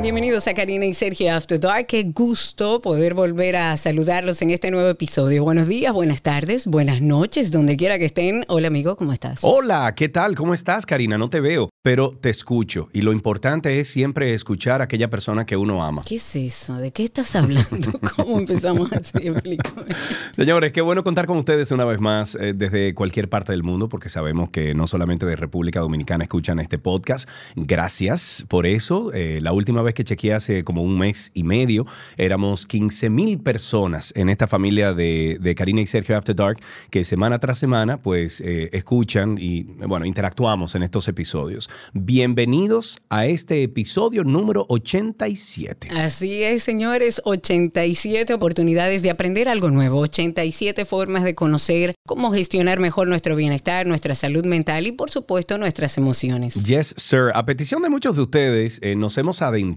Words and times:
Bienvenidos 0.00 0.46
a 0.46 0.52
Karina 0.52 0.84
y 0.84 0.92
Sergio 0.92 1.34
After 1.34 1.58
Dark. 1.58 1.86
Qué 1.86 2.04
gusto 2.04 2.82
poder 2.82 3.14
volver 3.14 3.56
a 3.56 3.76
saludarlos 3.78 4.40
en 4.42 4.50
este 4.50 4.70
nuevo 4.70 4.88
episodio. 4.88 5.42
Buenos 5.42 5.68
días, 5.68 5.92
buenas 5.92 6.20
tardes, 6.20 6.66
buenas 6.66 7.00
noches, 7.00 7.50
donde 7.50 7.78
quiera 7.78 7.98
que 7.98 8.04
estén. 8.04 8.44
Hola 8.46 8.68
amigo, 8.68 8.96
¿cómo 8.96 9.14
estás? 9.14 9.40
Hola, 9.42 9.94
¿qué 9.96 10.10
tal? 10.10 10.36
¿Cómo 10.36 10.52
estás, 10.52 10.84
Karina? 10.84 11.16
No 11.16 11.30
te 11.30 11.40
veo, 11.40 11.70
pero 11.82 12.10
te 12.10 12.28
escucho. 12.28 12.88
Y 12.92 13.00
lo 13.00 13.12
importante 13.12 13.80
es 13.80 13.88
siempre 13.88 14.34
escuchar 14.34 14.82
a 14.82 14.84
aquella 14.84 15.08
persona 15.08 15.46
que 15.46 15.56
uno 15.56 15.82
ama. 15.82 16.02
¿Qué 16.06 16.16
es 16.16 16.36
eso? 16.36 16.76
¿De 16.76 16.92
qué 16.92 17.02
estás 17.02 17.34
hablando? 17.34 17.98
¿Cómo 18.16 18.38
empezamos 18.38 18.92
así? 18.92 19.26
Explícame. 19.26 19.86
Señores, 20.34 20.72
qué 20.72 20.82
bueno 20.82 21.02
contar 21.04 21.26
con 21.26 21.38
ustedes 21.38 21.70
una 21.70 21.86
vez 21.86 22.00
más 22.00 22.36
eh, 22.36 22.52
desde 22.54 22.92
cualquier 22.92 23.28
parte 23.30 23.52
del 23.52 23.62
mundo, 23.62 23.88
porque 23.88 24.10
sabemos 24.10 24.50
que 24.50 24.74
no 24.74 24.86
solamente 24.86 25.24
de 25.24 25.36
República 25.36 25.80
Dominicana 25.80 26.22
escuchan 26.22 26.60
este 26.60 26.78
podcast. 26.78 27.28
Gracias 27.56 28.44
por 28.46 28.66
eso. 28.66 29.12
Eh, 29.14 29.40
la 29.40 29.52
última 29.52 29.82
vez 29.82 29.95
que 29.96 30.04
chequeé 30.04 30.34
hace 30.34 30.62
como 30.62 30.82
un 30.82 30.96
mes 30.96 31.32
y 31.34 31.42
medio, 31.42 31.86
éramos 32.16 32.66
15 32.66 33.10
mil 33.10 33.40
personas 33.40 34.12
en 34.14 34.28
esta 34.28 34.46
familia 34.46 34.92
de, 34.92 35.38
de, 35.40 35.54
Karina 35.56 35.80
y 35.80 35.86
Sergio 35.86 36.16
After 36.16 36.36
Dark 36.36 36.60
que 36.90 37.02
semana 37.04 37.38
tras 37.38 37.58
semana 37.58 37.96
pues 37.96 38.40
eh, 38.40 38.68
escuchan 38.72 39.38
y 39.40 39.64
bueno, 39.64 40.04
interactuamos 40.04 40.74
en 40.74 40.82
estos 40.82 41.08
episodios. 41.08 41.68
Bienvenidos 41.94 42.98
a 43.08 43.26
este 43.26 43.62
episodio 43.62 44.22
número 44.22 44.66
87. 44.68 45.88
Así 45.96 46.42
es, 46.42 46.62
señores, 46.62 47.22
87 47.24 48.34
oportunidades 48.34 49.02
de 49.02 49.10
aprender 49.10 49.48
algo 49.48 49.70
nuevo, 49.70 50.00
87 50.00 50.84
formas 50.84 51.24
de 51.24 51.34
conocer 51.34 51.94
cómo 52.06 52.30
gestionar 52.32 52.78
mejor 52.78 53.08
nuestro 53.08 53.34
bienestar, 53.34 53.86
nuestra 53.86 54.14
salud 54.14 54.44
mental 54.44 54.86
y 54.86 54.92
por 54.92 55.10
supuesto 55.10 55.56
nuestras 55.56 55.96
emociones. 55.96 56.54
Yes, 56.62 56.94
sir. 56.98 57.30
A 57.34 57.46
petición 57.46 57.80
de 57.80 57.88
muchos 57.88 58.14
de 58.14 58.22
ustedes, 58.22 58.78
eh, 58.82 58.94
nos 58.94 59.16
hemos 59.16 59.40
adentrado 59.40 59.75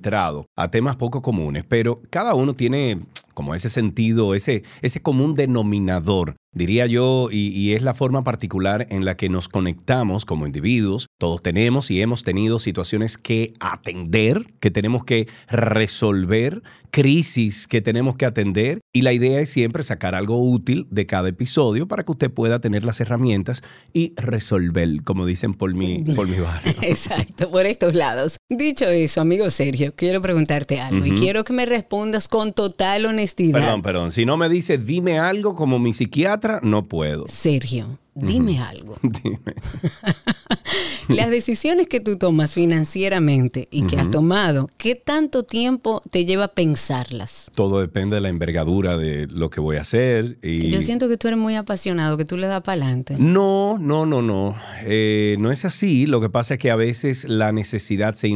a 0.56 0.70
temas 0.70 0.96
poco 0.96 1.22
comunes, 1.22 1.64
pero 1.68 2.02
cada 2.10 2.34
uno 2.34 2.54
tiene 2.54 3.00
como 3.40 3.56
ese 3.56 3.70
sentido, 3.70 4.36
ese, 4.36 4.64
ese 4.82 5.02
común 5.02 5.34
denominador 5.34 6.36
diría 6.52 6.88
yo, 6.88 7.30
y, 7.32 7.74
es 7.74 7.84
la 7.84 7.94
forma 7.94 8.24
particular 8.24 8.88
en 8.90 9.06
la 9.06 9.16
que 9.16 9.30
nos 9.30 9.50
conectamos 9.50 10.26
como 10.26 10.48
individuos. 10.48 11.08
Todos 11.20 11.44
tenemos 11.44 11.92
y 11.92 12.02
hemos 12.02 12.24
tenido 12.24 12.60
situaciones 12.60 13.18
que 13.18 13.54
atender, 13.60 14.46
que 14.60 14.72
tenemos 14.72 15.04
que 15.04 15.28
resolver, 15.48 16.64
crisis 16.92 17.68
que 17.68 17.82
tenemos 17.82 18.16
que 18.16 18.26
atender, 18.26 18.80
y 18.94 19.04
la 19.04 19.14
idea 19.14 19.40
es 19.40 19.50
siempre 19.50 19.84
sacar 19.84 20.16
algo 20.16 20.42
útil 20.42 20.88
de 20.90 21.06
cada 21.06 21.30
episodio 21.30 21.88
para 21.88 22.04
que 22.04 22.12
usted 22.12 22.32
pueda 22.32 22.60
tener 22.60 22.84
las 22.84 23.00
herramientas 23.00 23.62
y 23.94 24.14
resolver, 24.16 25.04
como 25.04 25.26
dicen 25.26 25.54
por 25.54 25.74
mi, 25.76 26.04
por 26.16 26.28
mi 26.28 26.40
barrio. 26.40 26.74
Exacto, 26.82 27.52
por 27.52 27.68
estos 27.68 27.94
lados. 27.94 28.38
Dicho 28.50 28.86
eso, 28.86 29.22
amigo 29.22 29.50
Sergio, 29.52 29.94
quiero 29.96 30.22
preguntarte 30.22 30.80
algo 30.80 31.06
y 31.06 31.12
quiero 31.12 31.44
que 31.44 31.54
me 31.54 31.68
respondas 31.68 32.28
con 32.28 32.54
total 32.54 33.06
honestidad. 33.06 33.29
Perdón, 33.36 33.82
perdón, 33.82 34.12
si 34.12 34.26
no 34.26 34.38
me 34.38 34.50
dice 34.50 34.78
dime 34.78 35.20
algo 35.20 35.56
como 35.56 35.80
mi 35.80 35.94
psiquiatra, 35.94 36.60
no 36.64 36.86
puedo. 36.86 37.28
Sergio, 37.28 38.00
dime 38.22 38.60
algo. 38.60 38.98
dime. 39.02 39.40
Las 41.10 41.32
decisiones 41.32 41.88
que 41.88 42.00
tú 42.00 42.18
tomas 42.18 42.54
financieramente 42.54 43.68
y 43.72 43.88
que 43.88 43.98
has 43.98 44.12
tomado, 44.12 44.70
¿qué 44.78 44.94
tanto 44.94 45.44
tiempo 45.44 46.04
te 46.12 46.26
lleva 46.26 46.50
pensarlas? 46.50 47.50
Todo 47.56 47.82
depende 47.82 48.16
de 48.18 48.22
la 48.22 48.30
envergadura 48.30 48.96
de 48.96 49.26
lo 49.26 49.50
que 49.50 49.60
voy 49.60 49.78
a 49.78 49.82
hacer. 49.82 50.38
Y... 50.44 50.70
Yo 50.70 50.82
siento 50.82 51.10
que 51.10 51.18
tú 51.18 51.28
eres 51.28 51.40
muy 51.40 51.56
apasionado, 51.56 52.16
que 52.16 52.26
tú 52.26 52.38
le 52.38 52.46
das 52.46 52.62
para 52.62 52.84
adelante. 52.84 53.16
No, 53.18 53.80
no, 53.80 54.06
no, 54.06 54.22
no. 54.22 54.56
Eh, 54.86 55.36
no 55.40 55.52
es 55.52 55.66
así. 55.66 56.06
Lo 56.06 56.22
que 56.22 56.30
pasa 56.30 56.56
es 56.56 56.60
que 56.60 56.70
a 56.70 56.76
veces 56.76 57.28
la 57.28 57.52
necesidad 57.52 58.14
se, 58.14 58.30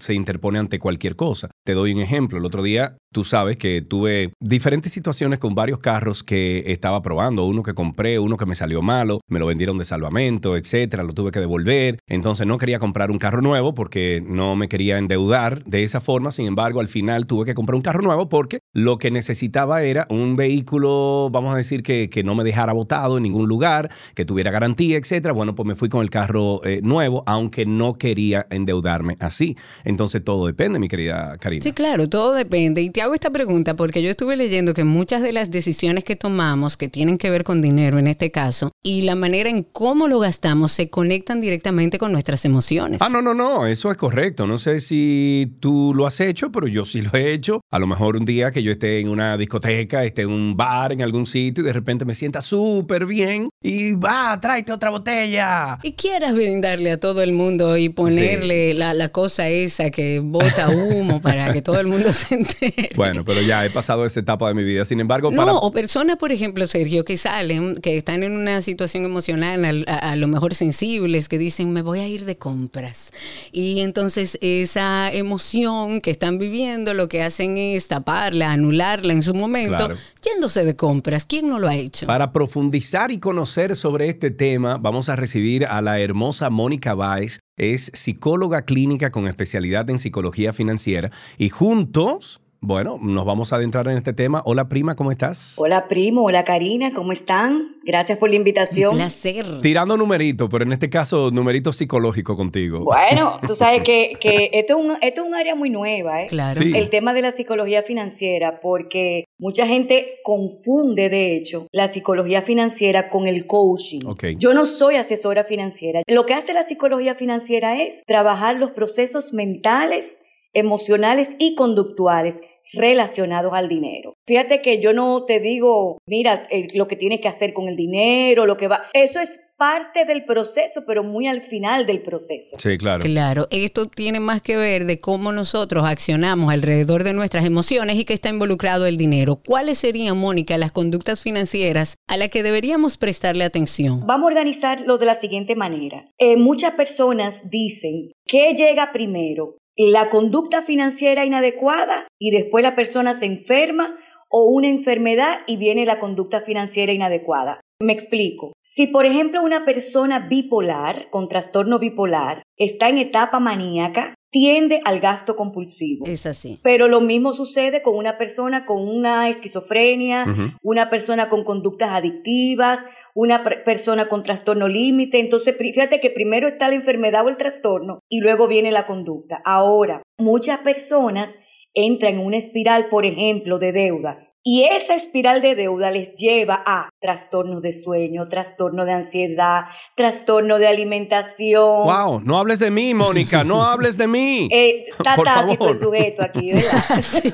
se 0.00 0.14
interpone 0.14 0.58
ante 0.58 0.80
cualquier 0.80 1.14
cosa. 1.14 1.48
Te 1.64 1.74
doy 1.74 1.92
un 1.92 2.00
ejemplo. 2.00 2.38
El 2.38 2.44
otro 2.44 2.62
día, 2.62 2.96
tú 3.12 3.22
sabes 3.22 3.56
que 3.56 3.82
tuve 3.82 4.32
diferentes 4.40 4.92
situaciones 4.92 5.38
con 5.38 5.54
varios 5.54 5.78
carros 5.78 6.24
que 6.24 6.64
estaba 6.66 7.02
probando. 7.02 7.44
Uno 7.46 7.62
que 7.62 7.74
compré, 7.74 8.18
uno 8.18 8.36
que 8.36 8.46
me 8.46 8.56
salió 8.56 8.82
malo, 8.82 9.20
me 9.28 9.38
lo 9.38 9.46
vendieron 9.46 9.78
de 9.78 9.84
salvamento, 9.84 10.56
etcétera. 10.56 11.02
Lo 11.02 11.12
tuve 11.12 11.30
que 11.30 11.40
devolver. 11.40 11.98
Entonces 12.06 12.46
no 12.46 12.58
quería 12.58 12.78
comprar 12.78 13.10
un 13.10 13.18
carro 13.18 13.42
nuevo 13.42 13.74
porque 13.74 14.22
no 14.24 14.56
me 14.56 14.68
quería 14.68 14.98
endeudar 14.98 15.64
de 15.64 15.82
esa 15.82 16.00
forma. 16.00 16.30
Sin 16.30 16.46
embargo, 16.46 16.80
al 16.80 16.88
final 16.88 17.26
tuve 17.26 17.44
que 17.44 17.54
comprar 17.54 17.74
un 17.74 17.82
carro 17.82 18.02
nuevo 18.02 18.28
porque 18.28 18.60
lo 18.72 18.98
que 18.98 19.10
necesitaba 19.10 19.82
era 19.82 20.06
un 20.10 20.36
vehículo, 20.36 21.28
vamos 21.32 21.54
a 21.54 21.56
decir, 21.56 21.82
que, 21.82 22.08
que 22.08 22.22
no 22.22 22.34
me 22.34 22.44
dejara 22.44 22.72
botado 22.72 23.16
en 23.16 23.24
ningún 23.24 23.48
lugar, 23.48 23.90
que 24.14 24.24
tuviera 24.24 24.50
garantía, 24.50 24.96
etcétera. 24.96 25.32
Bueno, 25.32 25.54
pues 25.54 25.66
me 25.66 25.74
fui 25.74 25.88
con 25.88 26.02
el 26.02 26.10
carro 26.10 26.64
eh, 26.64 26.80
nuevo, 26.82 27.22
aunque 27.26 27.66
no 27.66 27.94
quería 27.94 28.46
endeudarme 28.50 29.16
así. 29.18 29.56
Entonces 29.84 30.22
todo 30.22 30.46
depende, 30.46 30.78
mi 30.78 30.88
querida 30.88 31.36
Karina. 31.38 31.62
Sí, 31.62 31.72
claro, 31.72 32.08
todo 32.08 32.32
depende. 32.32 32.82
Y 32.82 32.90
te 32.90 33.02
hago 33.02 33.14
esta 33.14 33.30
pregunta 33.30 33.74
porque 33.74 34.02
yo 34.02 34.10
estuve 34.10 34.36
leyendo 34.36 34.74
que 34.74 34.84
muchas 34.84 35.22
de 35.22 35.32
las 35.32 35.50
decisiones 35.50 36.04
que 36.04 36.14
tomamos, 36.16 36.76
que 36.76 36.88
tienen 36.88 37.18
que 37.18 37.30
ver 37.30 37.42
con 37.42 37.60
dinero 37.60 37.98
en 37.98 38.06
este 38.06 38.30
caso, 38.30 38.70
y 38.82 39.02
la 39.02 39.15
manera 39.16 39.50
en 39.50 39.62
cómo 39.62 40.08
lo 40.08 40.18
gastamos, 40.18 40.72
se 40.72 40.90
conectan 40.90 41.40
directamente 41.40 41.98
con 41.98 42.12
nuestras 42.12 42.44
emociones. 42.44 43.00
Ah, 43.02 43.08
no, 43.08 43.22
no, 43.22 43.34
no, 43.34 43.66
eso 43.66 43.90
es 43.90 43.96
correcto. 43.96 44.46
No 44.46 44.58
sé 44.58 44.80
si 44.80 45.56
tú 45.60 45.92
lo 45.94 46.06
has 46.06 46.20
hecho, 46.20 46.50
pero 46.52 46.66
yo 46.66 46.84
sí 46.84 47.02
lo 47.02 47.10
he 47.14 47.32
hecho. 47.32 47.60
A 47.70 47.78
lo 47.78 47.86
mejor 47.86 48.16
un 48.16 48.24
día 48.24 48.50
que 48.50 48.62
yo 48.62 48.72
esté 48.72 49.00
en 49.00 49.08
una 49.08 49.36
discoteca, 49.36 50.04
esté 50.04 50.22
en 50.22 50.30
un 50.30 50.56
bar, 50.56 50.92
en 50.92 51.02
algún 51.02 51.26
sitio 51.26 51.62
y 51.62 51.66
de 51.66 51.72
repente 51.72 52.04
me 52.04 52.14
sienta 52.14 52.40
súper 52.40 53.06
bien 53.06 53.48
y 53.62 53.92
va, 53.92 54.38
tráete 54.40 54.72
otra 54.72 54.90
botella. 54.90 55.78
Y 55.82 55.92
quieras 55.92 56.34
brindarle 56.34 56.92
a 56.92 57.00
todo 57.00 57.22
el 57.22 57.32
mundo 57.32 57.76
y 57.76 57.88
ponerle 57.88 58.74
la, 58.74 58.94
la, 58.94 59.08
cosa 59.08 59.48
esa 59.48 59.90
que 59.90 60.20
bota 60.20 60.68
humo 60.68 61.20
para 61.22 61.52
que 61.52 61.62
todo 61.62 61.80
el 61.80 61.86
mundo 61.86 62.12
se 62.12 62.34
entere. 62.34 62.90
Bueno, 62.96 63.24
pero 63.24 63.40
ya 63.40 63.64
he 63.64 63.70
pasado 63.70 64.04
esa 64.04 64.20
etapa 64.20 64.48
de 64.48 64.54
mi 64.54 64.64
vida. 64.64 64.84
Sin 64.84 65.00
embargo, 65.00 65.30
para... 65.30 65.52
No, 65.52 65.58
o 65.58 65.70
personas, 65.70 66.16
por 66.16 66.32
ejemplo, 66.32 66.66
Sergio, 66.66 67.04
que 67.04 67.16
salen, 67.16 67.76
que 67.76 67.96
están 67.96 68.22
en 68.22 68.32
una 68.32 68.60
situación 68.60 69.04
emocional 69.06 69.84
a, 69.86 69.96
a 69.96 70.16
lo 70.16 70.28
mejor 70.28 70.54
sensibles, 70.54 71.28
que 71.28 71.38
dicen, 71.38 71.72
me 71.72 71.82
voy 71.82 72.00
a 72.00 72.08
ir 72.08 72.24
de 72.24 72.36
compras. 72.36 73.12
Y 73.52 73.80
entonces 73.80 74.38
esa 74.40 75.10
emoción 75.12 76.00
que 76.00 76.10
están 76.10 76.38
viviendo 76.38 76.94
lo 76.94 77.08
que 77.08 77.22
hacen 77.22 77.56
es 77.56 77.88
taparla, 77.88 78.52
anularla 78.52 79.12
en 79.12 79.22
su 79.22 79.34
momento, 79.34 79.88
yéndose 80.22 80.64
de 80.64 80.76
compras. 80.76 81.24
¿Quién 81.24 81.48
no 81.48 81.58
lo 81.58 81.68
ha 81.68 81.74
hecho? 81.74 82.06
Para 82.06 82.32
profundizar 82.32 83.10
y 83.10 83.18
conocer 83.18 83.76
sobre 83.76 84.08
este 84.08 84.30
tema, 84.30 84.78
vamos 84.78 85.08
a 85.08 85.16
recibir 85.16 85.64
a 85.66 85.80
la 85.82 86.00
hermosa 86.00 86.50
Mónica 86.50 86.94
Báez. 86.94 87.40
Es 87.56 87.90
psicóloga 87.94 88.62
clínica 88.62 89.10
con 89.10 89.26
especialidad 89.28 89.88
en 89.88 89.98
psicología 89.98 90.52
financiera 90.52 91.10
y 91.38 91.48
juntos 91.48 92.40
bueno, 92.66 92.98
nos 93.00 93.24
vamos 93.24 93.52
a 93.52 93.56
adentrar 93.56 93.86
en 93.86 93.96
este 93.96 94.12
tema. 94.12 94.42
Hola 94.44 94.68
prima, 94.68 94.96
¿cómo 94.96 95.12
estás? 95.12 95.54
Hola 95.56 95.86
primo, 95.86 96.24
hola 96.24 96.42
Karina, 96.42 96.92
¿cómo 96.92 97.12
están? 97.12 97.76
Gracias 97.84 98.18
por 98.18 98.28
la 98.28 98.34
invitación. 98.34 98.90
Un 98.90 98.96
placer. 98.96 99.60
Tirando 99.60 99.96
numerito, 99.96 100.48
pero 100.48 100.64
en 100.64 100.72
este 100.72 100.90
caso 100.90 101.30
numerito 101.30 101.72
psicológico 101.72 102.36
contigo. 102.36 102.82
Bueno, 102.82 103.38
tú 103.46 103.54
sabes 103.54 103.82
que, 103.82 104.14
que 104.20 104.50
esto, 104.52 104.76
es 104.76 104.84
un, 104.84 104.98
esto 105.00 105.22
es 105.22 105.28
un 105.28 105.34
área 105.36 105.54
muy 105.54 105.70
nueva, 105.70 106.24
¿eh? 106.24 106.26
Claro. 106.26 106.60
El 106.60 106.90
tema 106.90 107.14
de 107.14 107.22
la 107.22 107.30
psicología 107.30 107.84
financiera, 107.84 108.58
porque 108.60 109.26
mucha 109.38 109.64
gente 109.68 110.18
confunde, 110.24 111.08
de 111.08 111.36
hecho, 111.36 111.68
la 111.70 111.86
psicología 111.86 112.42
financiera 112.42 113.08
con 113.08 113.28
el 113.28 113.46
coaching. 113.46 114.00
Okay. 114.06 114.34
Yo 114.40 114.54
no 114.54 114.66
soy 114.66 114.96
asesora 114.96 115.44
financiera. 115.44 116.02
Lo 116.08 116.26
que 116.26 116.34
hace 116.34 116.52
la 116.52 116.64
psicología 116.64 117.14
financiera 117.14 117.80
es 117.80 118.02
trabajar 118.06 118.58
los 118.58 118.72
procesos 118.72 119.32
mentales 119.32 120.22
emocionales 120.56 121.36
y 121.38 121.54
conductuales 121.54 122.42
relacionados 122.72 123.52
al 123.54 123.68
dinero. 123.68 124.14
Fíjate 124.26 124.60
que 124.60 124.80
yo 124.80 124.92
no 124.92 125.24
te 125.24 125.38
digo, 125.38 125.98
mira, 126.06 126.48
eh, 126.50 126.68
lo 126.74 126.88
que 126.88 126.96
tienes 126.96 127.20
que 127.20 127.28
hacer 127.28 127.52
con 127.52 127.68
el 127.68 127.76
dinero, 127.76 128.46
lo 128.46 128.56
que 128.56 128.66
va. 128.66 128.86
Eso 128.92 129.20
es 129.20 129.40
parte 129.56 130.04
del 130.04 130.24
proceso, 130.24 130.82
pero 130.86 131.04
muy 131.04 131.26
al 131.26 131.42
final 131.42 131.86
del 131.86 132.02
proceso. 132.02 132.56
Sí, 132.58 132.76
claro. 132.76 133.04
Claro, 133.04 133.46
esto 133.50 133.86
tiene 133.88 134.18
más 134.18 134.42
que 134.42 134.56
ver 134.56 134.84
de 134.84 134.98
cómo 134.98 135.30
nosotros 135.30 135.84
accionamos 135.86 136.52
alrededor 136.52 137.04
de 137.04 137.12
nuestras 137.12 137.44
emociones 137.46 137.96
y 137.96 138.04
que 138.04 138.14
está 138.14 138.30
involucrado 138.30 138.86
el 138.86 138.96
dinero. 138.96 139.40
¿Cuáles 139.46 139.78
serían, 139.78 140.18
Mónica, 140.18 140.58
las 140.58 140.72
conductas 140.72 141.22
financieras 141.22 141.96
a 142.08 142.16
las 142.16 142.30
que 142.30 142.42
deberíamos 142.42 142.96
prestarle 142.96 143.44
atención? 143.44 144.06
Vamos 144.06 144.24
a 144.24 144.32
organizarlo 144.32 144.98
de 144.98 145.06
la 145.06 145.18
siguiente 145.18 145.54
manera. 145.54 146.10
Eh, 146.18 146.36
muchas 146.36 146.74
personas 146.74 147.48
dicen, 147.48 148.10
¿qué 148.26 148.54
llega 148.54 148.90
primero? 148.92 149.56
La 149.76 150.08
conducta 150.08 150.62
financiera 150.62 151.24
inadecuada 151.24 152.06
y 152.18 152.30
después 152.30 152.62
la 152.62 152.74
persona 152.74 153.14
se 153.14 153.26
enferma 153.26 153.96
o 154.28 154.44
una 154.50 154.68
enfermedad 154.68 155.40
y 155.46 155.56
viene 155.56 155.84
la 155.84 155.98
conducta 155.98 156.40
financiera 156.40 156.92
inadecuada. 156.92 157.60
Me 157.80 157.92
explico. 157.92 158.54
Si 158.62 158.86
por 158.86 159.04
ejemplo 159.04 159.42
una 159.42 159.66
persona 159.66 160.28
bipolar 160.28 161.10
con 161.10 161.28
trastorno 161.28 161.78
bipolar 161.78 162.42
está 162.56 162.88
en 162.88 162.98
etapa 162.98 163.38
maníaca, 163.38 164.14
tiende 164.36 164.82
al 164.84 165.00
gasto 165.00 165.34
compulsivo. 165.34 166.04
Es 166.06 166.26
así. 166.26 166.60
Pero 166.62 166.88
lo 166.88 167.00
mismo 167.00 167.32
sucede 167.32 167.80
con 167.80 167.96
una 167.96 168.18
persona 168.18 168.66
con 168.66 168.86
una 168.86 169.30
esquizofrenia, 169.30 170.26
una 170.62 170.90
persona 170.90 171.30
con 171.30 171.42
conductas 171.42 171.88
adictivas, 171.92 172.84
una 173.14 173.42
persona 173.64 174.08
con 174.08 174.22
trastorno 174.22 174.68
límite. 174.68 175.20
Entonces, 175.20 175.56
fíjate 175.56 176.00
que 176.00 176.10
primero 176.10 176.48
está 176.48 176.68
la 176.68 176.74
enfermedad 176.74 177.24
o 177.24 177.30
el 177.30 177.38
trastorno 177.38 178.00
y 178.10 178.20
luego 178.20 178.46
viene 178.46 178.70
la 178.72 178.84
conducta. 178.84 179.40
Ahora, 179.42 180.02
muchas 180.18 180.58
personas 180.58 181.40
entra 181.76 182.08
en 182.08 182.18
una 182.18 182.38
espiral, 182.38 182.88
por 182.88 183.04
ejemplo, 183.04 183.58
de 183.58 183.70
deudas. 183.70 184.34
Y 184.42 184.64
esa 184.64 184.94
espiral 184.94 185.42
de 185.42 185.54
deuda 185.54 185.90
les 185.90 186.16
lleva 186.16 186.62
a 186.64 186.88
trastornos 187.00 187.62
de 187.62 187.74
sueño, 187.74 188.28
trastorno 188.28 188.86
de 188.86 188.92
ansiedad, 188.92 189.66
trastorno 189.94 190.58
de 190.58 190.68
alimentación. 190.68 191.84
Wow, 191.84 192.22
no 192.24 192.38
hables 192.38 192.60
de 192.60 192.70
mí, 192.70 192.94
Mónica, 192.94 193.44
no 193.44 193.62
hables 193.66 193.98
de 193.98 194.06
mí. 194.06 194.48
Eh, 194.50 194.86
está 194.88 195.16
tácito 195.22 195.68
el 195.68 195.78
sujeto 195.78 196.22
aquí, 196.22 196.50
¿verdad? 196.54 197.02
sí, 197.02 197.30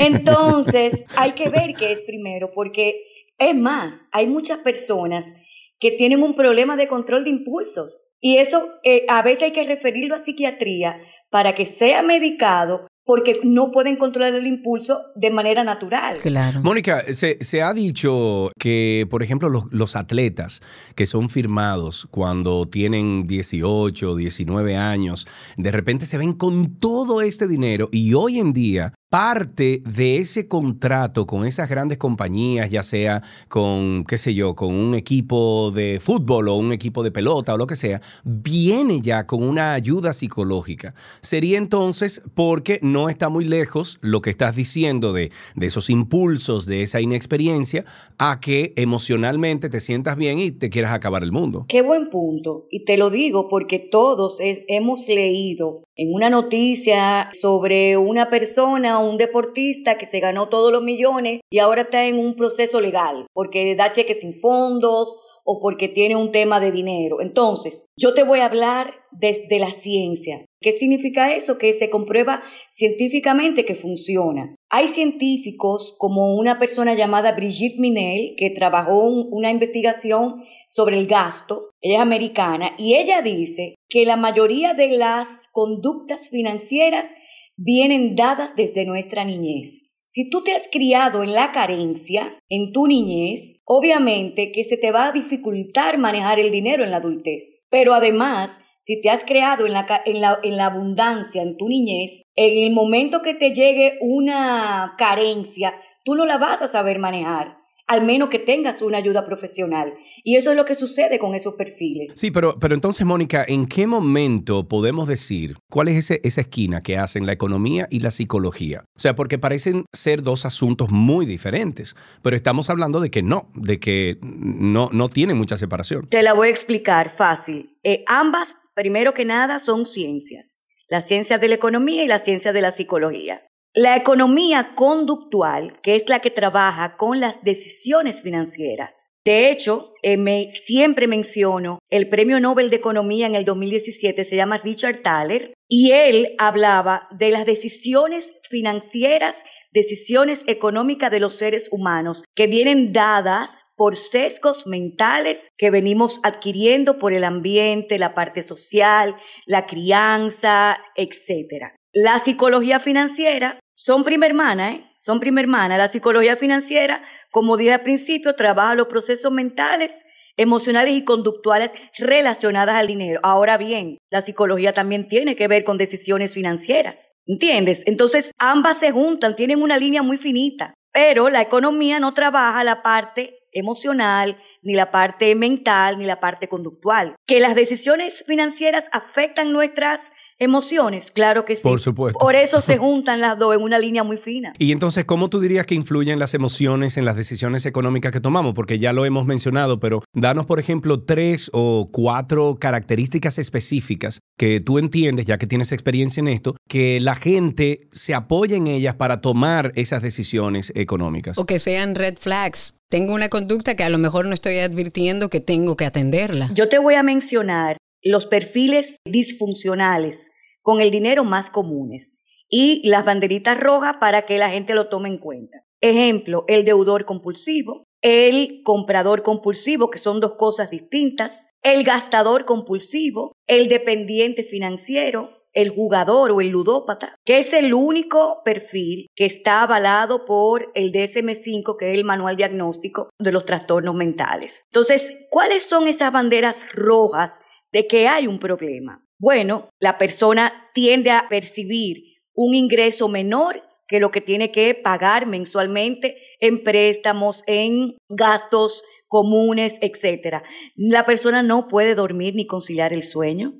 Entonces, 0.00 1.06
hay 1.16 1.32
que 1.32 1.48
ver 1.48 1.74
qué 1.74 1.92
es 1.92 2.02
primero, 2.02 2.50
porque 2.52 3.04
es 3.38 3.54
más, 3.54 4.04
hay 4.10 4.26
muchas 4.26 4.58
personas 4.58 5.36
que 5.78 5.92
tienen 5.92 6.24
un 6.24 6.34
problema 6.34 6.76
de 6.76 6.88
control 6.88 7.22
de 7.22 7.30
impulsos. 7.30 8.08
Y 8.20 8.38
eso 8.38 8.80
eh, 8.82 9.06
a 9.08 9.22
veces 9.22 9.44
hay 9.44 9.52
que 9.52 9.62
referirlo 9.62 10.16
a 10.16 10.18
psiquiatría 10.18 11.00
para 11.30 11.54
que 11.54 11.66
sea 11.66 12.02
medicado 12.02 12.87
porque 13.08 13.40
no 13.42 13.70
pueden 13.70 13.96
controlar 13.96 14.34
el 14.34 14.46
impulso 14.46 15.06
de 15.14 15.30
manera 15.30 15.64
natural. 15.64 16.18
Claro. 16.18 16.60
Mónica, 16.60 17.02
se, 17.14 17.62
ha 17.62 17.72
dicho 17.72 18.52
que, 18.58 19.06
por 19.08 19.22
ejemplo, 19.22 19.48
los, 19.48 19.64
los, 19.72 19.96
atletas 19.96 20.60
que 20.94 21.06
son 21.06 21.30
firmados 21.30 22.06
cuando 22.10 22.68
tienen 22.68 23.26
18, 23.26 24.14
19 24.14 24.76
años, 24.76 25.26
de 25.56 25.72
repente 25.72 26.04
se 26.04 26.18
ven 26.18 26.34
con 26.34 26.74
todo 26.78 27.22
este 27.22 27.48
dinero 27.48 27.88
y 27.92 28.12
hoy 28.12 28.40
en 28.40 28.52
día 28.52 28.92
parte 29.10 29.82
de 29.86 30.18
ese 30.18 30.48
contrato 30.48 31.26
con 31.26 31.46
esas 31.46 31.70
grandes 31.70 31.96
compañías, 31.96 32.70
ya 32.70 32.82
sea 32.82 33.22
con, 33.48 34.04
qué 34.04 34.18
sé 34.18 34.34
yo, 34.34 34.54
con 34.54 34.74
un 34.74 34.94
equipo 34.94 35.70
de 35.70 35.98
fútbol 36.00 36.48
o 36.48 36.56
un 36.56 36.72
equipo 36.72 37.02
de 37.02 37.10
pelota 37.10 37.54
o 37.54 37.58
lo 37.58 37.66
que 37.66 37.76
sea, 37.76 38.02
viene 38.24 39.00
ya 39.00 39.26
con 39.26 39.42
una 39.42 39.72
ayuda 39.72 40.12
psicológica. 40.12 40.94
Sería 41.22 41.56
entonces 41.56 42.22
porque 42.34 42.80
no 42.82 43.08
está 43.08 43.30
muy 43.30 43.46
lejos 43.46 43.98
lo 44.02 44.20
que 44.20 44.30
estás 44.30 44.54
diciendo 44.54 45.12
de, 45.12 45.30
esos 45.58 45.88
impulsos, 45.88 46.66
de 46.66 46.82
esa 46.82 47.00
inexperiencia, 47.00 47.84
a 48.18 48.40
que 48.40 48.74
emocionalmente 48.76 49.70
te 49.70 49.80
sientas 49.80 50.16
bien 50.16 50.38
y 50.38 50.50
te 50.50 50.68
quieras 50.68 50.92
acabar 50.92 51.22
el 51.22 51.32
mundo. 51.32 51.64
Qué 51.68 51.80
buen 51.80 52.10
punto. 52.10 52.66
Y 52.70 52.84
te 52.84 52.98
lo 52.98 53.08
digo 53.08 53.48
porque 53.48 53.78
todos 53.78 54.38
hemos 54.40 55.08
leído 55.08 55.84
en 55.96 56.12
una 56.12 56.30
noticia 56.30 57.28
sobre 57.32 57.96
una 57.96 58.30
persona, 58.30 58.97
un 58.98 59.16
deportista 59.16 59.98
que 59.98 60.06
se 60.06 60.20
ganó 60.20 60.48
todos 60.48 60.72
los 60.72 60.82
millones 60.82 61.40
y 61.50 61.58
ahora 61.58 61.82
está 61.82 62.06
en 62.06 62.18
un 62.18 62.34
proceso 62.34 62.80
legal 62.80 63.26
porque 63.32 63.74
da 63.76 63.92
cheques 63.92 64.20
sin 64.20 64.38
fondos 64.38 65.18
o 65.50 65.60
porque 65.60 65.88
tiene 65.88 66.14
un 66.14 66.30
tema 66.30 66.60
de 66.60 66.70
dinero. 66.70 67.22
Entonces, 67.22 67.86
yo 67.96 68.12
te 68.12 68.22
voy 68.22 68.40
a 68.40 68.44
hablar 68.44 68.92
desde 69.12 69.58
la 69.58 69.72
ciencia. 69.72 70.44
¿Qué 70.60 70.72
significa 70.72 71.32
eso? 71.32 71.56
Que 71.56 71.72
se 71.72 71.88
comprueba 71.88 72.42
científicamente 72.70 73.64
que 73.64 73.74
funciona. 73.74 74.54
Hay 74.68 74.88
científicos 74.88 75.96
como 75.98 76.34
una 76.34 76.58
persona 76.58 76.92
llamada 76.92 77.32
Brigitte 77.32 77.78
Minel 77.78 78.34
que 78.36 78.50
trabajó 78.50 79.08
una 79.08 79.50
investigación 79.50 80.42
sobre 80.68 80.98
el 80.98 81.06
gasto. 81.06 81.70
Ella 81.80 81.96
es 81.96 82.02
americana 82.02 82.72
y 82.76 82.96
ella 82.96 83.22
dice 83.22 83.76
que 83.88 84.04
la 84.04 84.16
mayoría 84.16 84.74
de 84.74 84.88
las 84.88 85.48
conductas 85.50 86.28
financieras 86.28 87.14
vienen 87.58 88.14
dadas 88.14 88.56
desde 88.56 88.86
nuestra 88.86 89.24
niñez. 89.24 89.90
Si 90.06 90.30
tú 90.30 90.42
te 90.42 90.54
has 90.54 90.68
criado 90.72 91.22
en 91.22 91.34
la 91.34 91.52
carencia, 91.52 92.40
en 92.48 92.72
tu 92.72 92.86
niñez, 92.86 93.60
obviamente 93.66 94.52
que 94.52 94.64
se 94.64 94.78
te 94.78 94.90
va 94.90 95.08
a 95.08 95.12
dificultar 95.12 95.98
manejar 95.98 96.40
el 96.40 96.50
dinero 96.50 96.84
en 96.84 96.92
la 96.92 96.96
adultez. 96.96 97.66
Pero 97.68 97.92
además, 97.92 98.60
si 98.80 99.02
te 99.02 99.10
has 99.10 99.24
creado 99.24 99.66
en 99.66 99.74
la, 99.74 99.86
en 100.06 100.22
la, 100.22 100.38
en 100.42 100.56
la 100.56 100.66
abundancia 100.66 101.42
en 101.42 101.58
tu 101.58 101.68
niñez, 101.68 102.22
en 102.36 102.64
el 102.64 102.72
momento 102.72 103.20
que 103.20 103.34
te 103.34 103.52
llegue 103.52 103.98
una 104.00 104.94
carencia, 104.96 105.74
tú 106.04 106.14
no 106.14 106.24
la 106.24 106.38
vas 106.38 106.62
a 106.62 106.68
saber 106.68 106.98
manejar 106.98 107.58
al 107.88 108.04
menos 108.04 108.28
que 108.28 108.38
tengas 108.38 108.82
una 108.82 108.98
ayuda 108.98 109.24
profesional. 109.24 109.94
Y 110.22 110.36
eso 110.36 110.50
es 110.50 110.56
lo 110.56 110.64
que 110.66 110.74
sucede 110.74 111.18
con 111.18 111.34
esos 111.34 111.54
perfiles. 111.54 112.12
Sí, 112.14 112.30
pero, 112.30 112.58
pero 112.58 112.74
entonces, 112.74 113.06
Mónica, 113.06 113.44
¿en 113.48 113.66
qué 113.66 113.86
momento 113.86 114.68
podemos 114.68 115.08
decir 115.08 115.56
cuál 115.70 115.88
es 115.88 116.10
esa 116.10 116.40
esquina 116.40 116.82
que 116.82 116.98
hacen 116.98 117.24
la 117.24 117.32
economía 117.32 117.88
y 117.90 118.00
la 118.00 118.10
psicología? 118.10 118.84
O 118.94 119.00
sea, 119.00 119.14
porque 119.14 119.38
parecen 119.38 119.86
ser 119.92 120.22
dos 120.22 120.44
asuntos 120.44 120.90
muy 120.90 121.24
diferentes, 121.24 121.96
pero 122.22 122.36
estamos 122.36 122.68
hablando 122.68 123.00
de 123.00 123.10
que 123.10 123.22
no, 123.22 123.50
de 123.54 123.80
que 123.80 124.18
no, 124.22 124.90
no 124.92 125.08
tienen 125.08 125.38
mucha 125.38 125.56
separación. 125.56 126.06
Te 126.08 126.22
la 126.22 126.34
voy 126.34 126.48
a 126.48 126.50
explicar 126.50 127.08
fácil. 127.08 127.70
Eh, 127.82 128.04
ambas, 128.06 128.58
primero 128.74 129.14
que 129.14 129.24
nada, 129.24 129.58
son 129.58 129.86
ciencias. 129.86 130.60
La 130.90 131.00
ciencia 131.00 131.38
de 131.38 131.48
la 131.48 131.54
economía 131.54 132.04
y 132.04 132.08
la 132.08 132.18
ciencia 132.18 132.52
de 132.52 132.60
la 132.60 132.70
psicología. 132.70 133.47
La 133.74 133.96
economía 133.96 134.74
conductual, 134.74 135.78
que 135.82 135.94
es 135.94 136.08
la 136.08 136.20
que 136.20 136.30
trabaja 136.30 136.96
con 136.96 137.20
las 137.20 137.44
decisiones 137.44 138.22
financieras. 138.22 139.10
De 139.24 139.50
hecho, 139.50 139.92
eh, 140.02 140.48
siempre 140.48 141.06
menciono 141.06 141.78
el 141.90 142.08
Premio 142.08 142.40
Nobel 142.40 142.70
de 142.70 142.76
Economía 142.76 143.26
en 143.26 143.34
el 143.34 143.44
2017, 143.44 144.24
se 144.24 144.36
llama 144.36 144.56
Richard 144.56 145.02
Thaler, 145.02 145.52
y 145.68 145.92
él 145.92 146.34
hablaba 146.38 147.08
de 147.10 147.30
las 147.30 147.44
decisiones 147.44 148.40
financieras, 148.48 149.44
decisiones 149.70 150.44
económicas 150.46 151.10
de 151.10 151.20
los 151.20 151.34
seres 151.34 151.68
humanos, 151.70 152.24
que 152.34 152.46
vienen 152.46 152.94
dadas 152.94 153.58
por 153.76 153.96
sesgos 153.96 154.66
mentales 154.66 155.50
que 155.58 155.70
venimos 155.70 156.20
adquiriendo 156.24 156.98
por 156.98 157.12
el 157.12 157.22
ambiente, 157.22 157.98
la 157.98 158.14
parte 158.14 158.42
social, 158.42 159.14
la 159.46 159.66
crianza, 159.66 160.78
etc. 160.96 161.77
La 162.00 162.20
psicología 162.20 162.78
financiera 162.78 163.58
son 163.74 164.04
prima 164.04 164.26
hermana, 164.26 164.72
¿eh? 164.72 164.84
Son 165.00 165.18
prima 165.18 165.40
hermana. 165.40 165.76
La 165.76 165.88
psicología 165.88 166.36
financiera, 166.36 167.02
como 167.32 167.56
dije 167.56 167.72
al 167.72 167.82
principio, 167.82 168.36
trabaja 168.36 168.76
los 168.76 168.86
procesos 168.86 169.32
mentales, 169.32 170.04
emocionales 170.36 170.94
y 170.94 171.02
conductuales 171.02 171.72
relacionadas 171.98 172.76
al 172.76 172.86
dinero. 172.86 173.18
Ahora 173.24 173.58
bien, 173.58 173.98
la 174.10 174.20
psicología 174.20 174.72
también 174.72 175.08
tiene 175.08 175.34
que 175.34 175.48
ver 175.48 175.64
con 175.64 175.76
decisiones 175.76 176.34
financieras. 176.34 177.14
¿Entiendes? 177.26 177.82
Entonces, 177.84 178.30
ambas 178.38 178.78
se 178.78 178.92
juntan, 178.92 179.34
tienen 179.34 179.60
una 179.60 179.76
línea 179.76 180.04
muy 180.04 180.18
finita. 180.18 180.74
Pero 180.92 181.30
la 181.30 181.42
economía 181.42 181.98
no 181.98 182.14
trabaja 182.14 182.62
la 182.62 182.80
parte 182.80 183.38
emocional, 183.50 184.38
ni 184.62 184.74
la 184.74 184.90
parte 184.90 185.34
mental, 185.34 185.98
ni 185.98 186.04
la 186.04 186.20
parte 186.20 186.48
conductual. 186.48 187.16
Que 187.26 187.40
las 187.40 187.54
decisiones 187.54 188.24
financieras 188.24 188.88
afectan 188.92 189.52
nuestras 189.52 190.12
emociones, 190.38 191.10
claro 191.10 191.44
que 191.44 191.56
sí. 191.56 191.62
Por 191.62 191.80
supuesto. 191.80 192.18
Por 192.18 192.34
eso 192.34 192.60
se 192.60 192.78
juntan 192.78 193.20
las 193.20 193.38
dos 193.38 193.54
en 193.54 193.62
una 193.62 193.78
línea 193.78 194.04
muy 194.04 194.16
fina. 194.16 194.52
Y 194.58 194.72
entonces, 194.72 195.04
¿cómo 195.04 195.28
tú 195.28 195.40
dirías 195.40 195.66
que 195.66 195.74
influyen 195.74 196.18
las 196.18 196.34
emociones 196.34 196.96
en 196.96 197.04
las 197.04 197.16
decisiones 197.16 197.66
económicas 197.66 198.12
que 198.12 198.20
tomamos? 198.20 198.54
Porque 198.54 198.78
ya 198.78 198.92
lo 198.92 199.04
hemos 199.04 199.26
mencionado, 199.26 199.80
pero 199.80 200.02
danos, 200.14 200.46
por 200.46 200.60
ejemplo, 200.60 201.02
tres 201.02 201.50
o 201.52 201.88
cuatro 201.92 202.56
características 202.60 203.38
específicas 203.38 204.20
que 204.36 204.60
tú 204.60 204.78
entiendes, 204.78 205.26
ya 205.26 205.38
que 205.38 205.46
tienes 205.46 205.72
experiencia 205.72 206.20
en 206.20 206.28
esto, 206.28 206.56
que 206.68 207.00
la 207.00 207.14
gente 207.14 207.88
se 207.92 208.14
apoye 208.14 208.56
en 208.56 208.66
ellas 208.66 208.94
para 208.94 209.20
tomar 209.20 209.72
esas 209.74 210.02
decisiones 210.02 210.72
económicas. 210.74 211.38
O 211.38 211.46
que 211.46 211.58
sean 211.58 211.94
red 211.94 212.16
flags 212.18 212.74
tengo 212.90 213.12
una 213.12 213.28
conducta 213.28 213.76
que 213.76 213.84
a 213.84 213.90
lo 213.90 213.98
mejor 213.98 214.26
no 214.26 214.32
estoy 214.32 214.58
advirtiendo 214.58 215.28
que 215.28 215.40
tengo 215.40 215.76
que 215.76 215.84
atenderla. 215.84 216.50
Yo 216.54 216.70
te 216.70 216.78
voy 216.78 216.94
a 216.94 217.02
mencionar 217.02 217.76
los 218.08 218.26
perfiles 218.26 218.96
disfuncionales 219.04 220.30
con 220.62 220.80
el 220.80 220.90
dinero 220.90 221.24
más 221.24 221.50
comunes 221.50 222.16
y 222.48 222.86
las 222.88 223.04
banderitas 223.04 223.60
rojas 223.60 223.96
para 224.00 224.22
que 224.22 224.38
la 224.38 224.50
gente 224.50 224.74
lo 224.74 224.88
tome 224.88 225.10
en 225.10 225.18
cuenta. 225.18 225.64
Ejemplo, 225.80 226.44
el 226.48 226.64
deudor 226.64 227.04
compulsivo, 227.04 227.84
el 228.00 228.62
comprador 228.64 229.22
compulsivo, 229.22 229.90
que 229.90 229.98
son 229.98 230.20
dos 230.20 230.36
cosas 230.36 230.70
distintas, 230.70 231.48
el 231.62 231.84
gastador 231.84 232.46
compulsivo, 232.46 233.32
el 233.46 233.68
dependiente 233.68 234.42
financiero, 234.42 235.38
el 235.52 235.70
jugador 235.70 236.30
o 236.30 236.40
el 236.40 236.48
ludópata, 236.48 237.14
que 237.24 237.38
es 237.38 237.52
el 237.52 237.74
único 237.74 238.42
perfil 238.44 239.08
que 239.14 239.24
está 239.24 239.62
avalado 239.62 240.24
por 240.24 240.70
el 240.74 240.92
DSM5, 240.92 241.76
que 241.76 241.92
es 241.92 241.98
el 241.98 242.04
manual 242.04 242.36
diagnóstico 242.36 243.10
de 243.18 243.32
los 243.32 243.44
trastornos 243.44 243.94
mentales. 243.94 244.62
Entonces, 244.72 245.26
¿cuáles 245.30 245.64
son 245.64 245.88
esas 245.88 246.12
banderas 246.12 246.72
rojas 246.72 247.40
de 247.72 247.86
que 247.86 248.08
hay 248.08 248.26
un 248.26 248.38
problema? 248.38 249.04
Bueno, 249.18 249.68
la 249.80 249.98
persona 249.98 250.64
tiende 250.74 251.10
a 251.10 251.26
percibir 251.28 252.04
un 252.34 252.54
ingreso 252.54 253.08
menor 253.08 253.62
que 253.88 254.00
lo 254.00 254.10
que 254.10 254.20
tiene 254.20 254.52
que 254.52 254.74
pagar 254.74 255.26
mensualmente 255.26 256.18
en 256.40 256.62
préstamos, 256.62 257.42
en 257.46 257.96
gastos 258.08 258.84
comunes, 259.08 259.78
etc. 259.80 260.42
La 260.76 261.06
persona 261.06 261.42
no 261.42 261.68
puede 261.68 261.94
dormir 261.94 262.34
ni 262.34 262.46
conciliar 262.46 262.92
el 262.92 263.02
sueño 263.02 263.54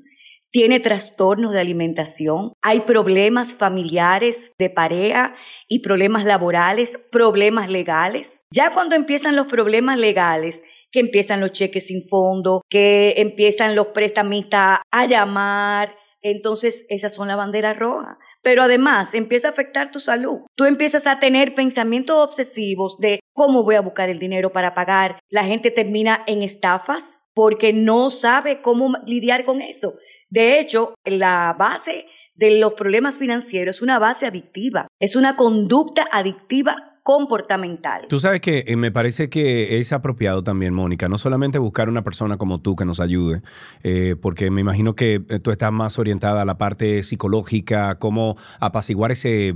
tiene 0.50 0.80
trastornos 0.80 1.52
de 1.52 1.60
alimentación, 1.60 2.52
hay 2.62 2.80
problemas 2.80 3.54
familiares 3.54 4.52
de 4.58 4.70
pareja 4.70 5.34
y 5.68 5.80
problemas 5.80 6.24
laborales, 6.24 6.98
problemas 7.12 7.68
legales. 7.68 8.42
Ya 8.50 8.72
cuando 8.72 8.96
empiezan 8.96 9.36
los 9.36 9.46
problemas 9.46 9.98
legales, 9.98 10.64
que 10.90 11.00
empiezan 11.00 11.40
los 11.40 11.52
cheques 11.52 11.86
sin 11.86 12.06
fondo, 12.08 12.62
que 12.68 13.14
empiezan 13.18 13.74
los 13.74 13.88
prestamistas 13.88 14.78
a 14.90 15.06
llamar, 15.06 15.96
entonces 16.20 16.86
esas 16.88 17.14
son 17.14 17.28
la 17.28 17.36
bandera 17.36 17.74
roja. 17.74 18.18
Pero 18.42 18.62
además 18.62 19.14
empieza 19.14 19.48
a 19.48 19.50
afectar 19.50 19.90
tu 19.90 20.00
salud. 20.00 20.40
Tú 20.56 20.64
empiezas 20.64 21.06
a 21.06 21.18
tener 21.18 21.54
pensamientos 21.54 22.16
obsesivos 22.18 22.98
de 22.98 23.20
cómo 23.32 23.62
voy 23.62 23.76
a 23.76 23.80
buscar 23.80 24.10
el 24.10 24.18
dinero 24.18 24.52
para 24.52 24.74
pagar. 24.74 25.18
La 25.28 25.44
gente 25.44 25.70
termina 25.70 26.24
en 26.26 26.42
estafas 26.42 27.24
porque 27.34 27.72
no 27.72 28.10
sabe 28.10 28.60
cómo 28.62 28.92
lidiar 29.06 29.44
con 29.44 29.60
eso. 29.60 29.94
De 30.30 30.58
hecho, 30.58 30.94
la 31.04 31.54
base 31.58 32.06
de 32.34 32.58
los 32.58 32.74
problemas 32.74 33.18
financieros 33.18 33.76
es 33.76 33.82
una 33.82 33.98
base 33.98 34.26
adictiva, 34.26 34.86
es 35.00 35.16
una 35.16 35.34
conducta 35.34 36.06
adictiva 36.12 36.97
comportamental. 37.08 38.02
Tú 38.06 38.20
sabes 38.20 38.42
que 38.42 38.64
eh, 38.66 38.76
me 38.76 38.92
parece 38.92 39.30
que 39.30 39.80
es 39.80 39.94
apropiado 39.94 40.44
también, 40.44 40.74
Mónica, 40.74 41.08
no 41.08 41.16
solamente 41.16 41.58
buscar 41.58 41.88
una 41.88 42.04
persona 42.04 42.36
como 42.36 42.60
tú 42.60 42.76
que 42.76 42.84
nos 42.84 43.00
ayude, 43.00 43.40
eh, 43.82 44.14
porque 44.20 44.50
me 44.50 44.60
imagino 44.60 44.94
que 44.94 45.14
eh, 45.14 45.38
tú 45.38 45.50
estás 45.50 45.72
más 45.72 45.98
orientada 45.98 46.42
a 46.42 46.44
la 46.44 46.58
parte 46.58 47.02
psicológica, 47.02 47.94
cómo 47.94 48.36
apaciguar 48.60 49.10
ese 49.10 49.54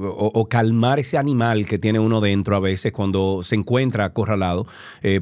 o, 0.00 0.46
calmar 0.48 1.00
ese 1.00 1.18
animal 1.18 1.66
que 1.66 1.80
tiene 1.80 1.98
uno 1.98 2.20
dentro 2.20 2.54
a 2.54 2.60
veces 2.60 2.92
cuando 2.92 3.42
se 3.42 3.56
encuentra 3.56 4.04
acorralado 4.04 4.64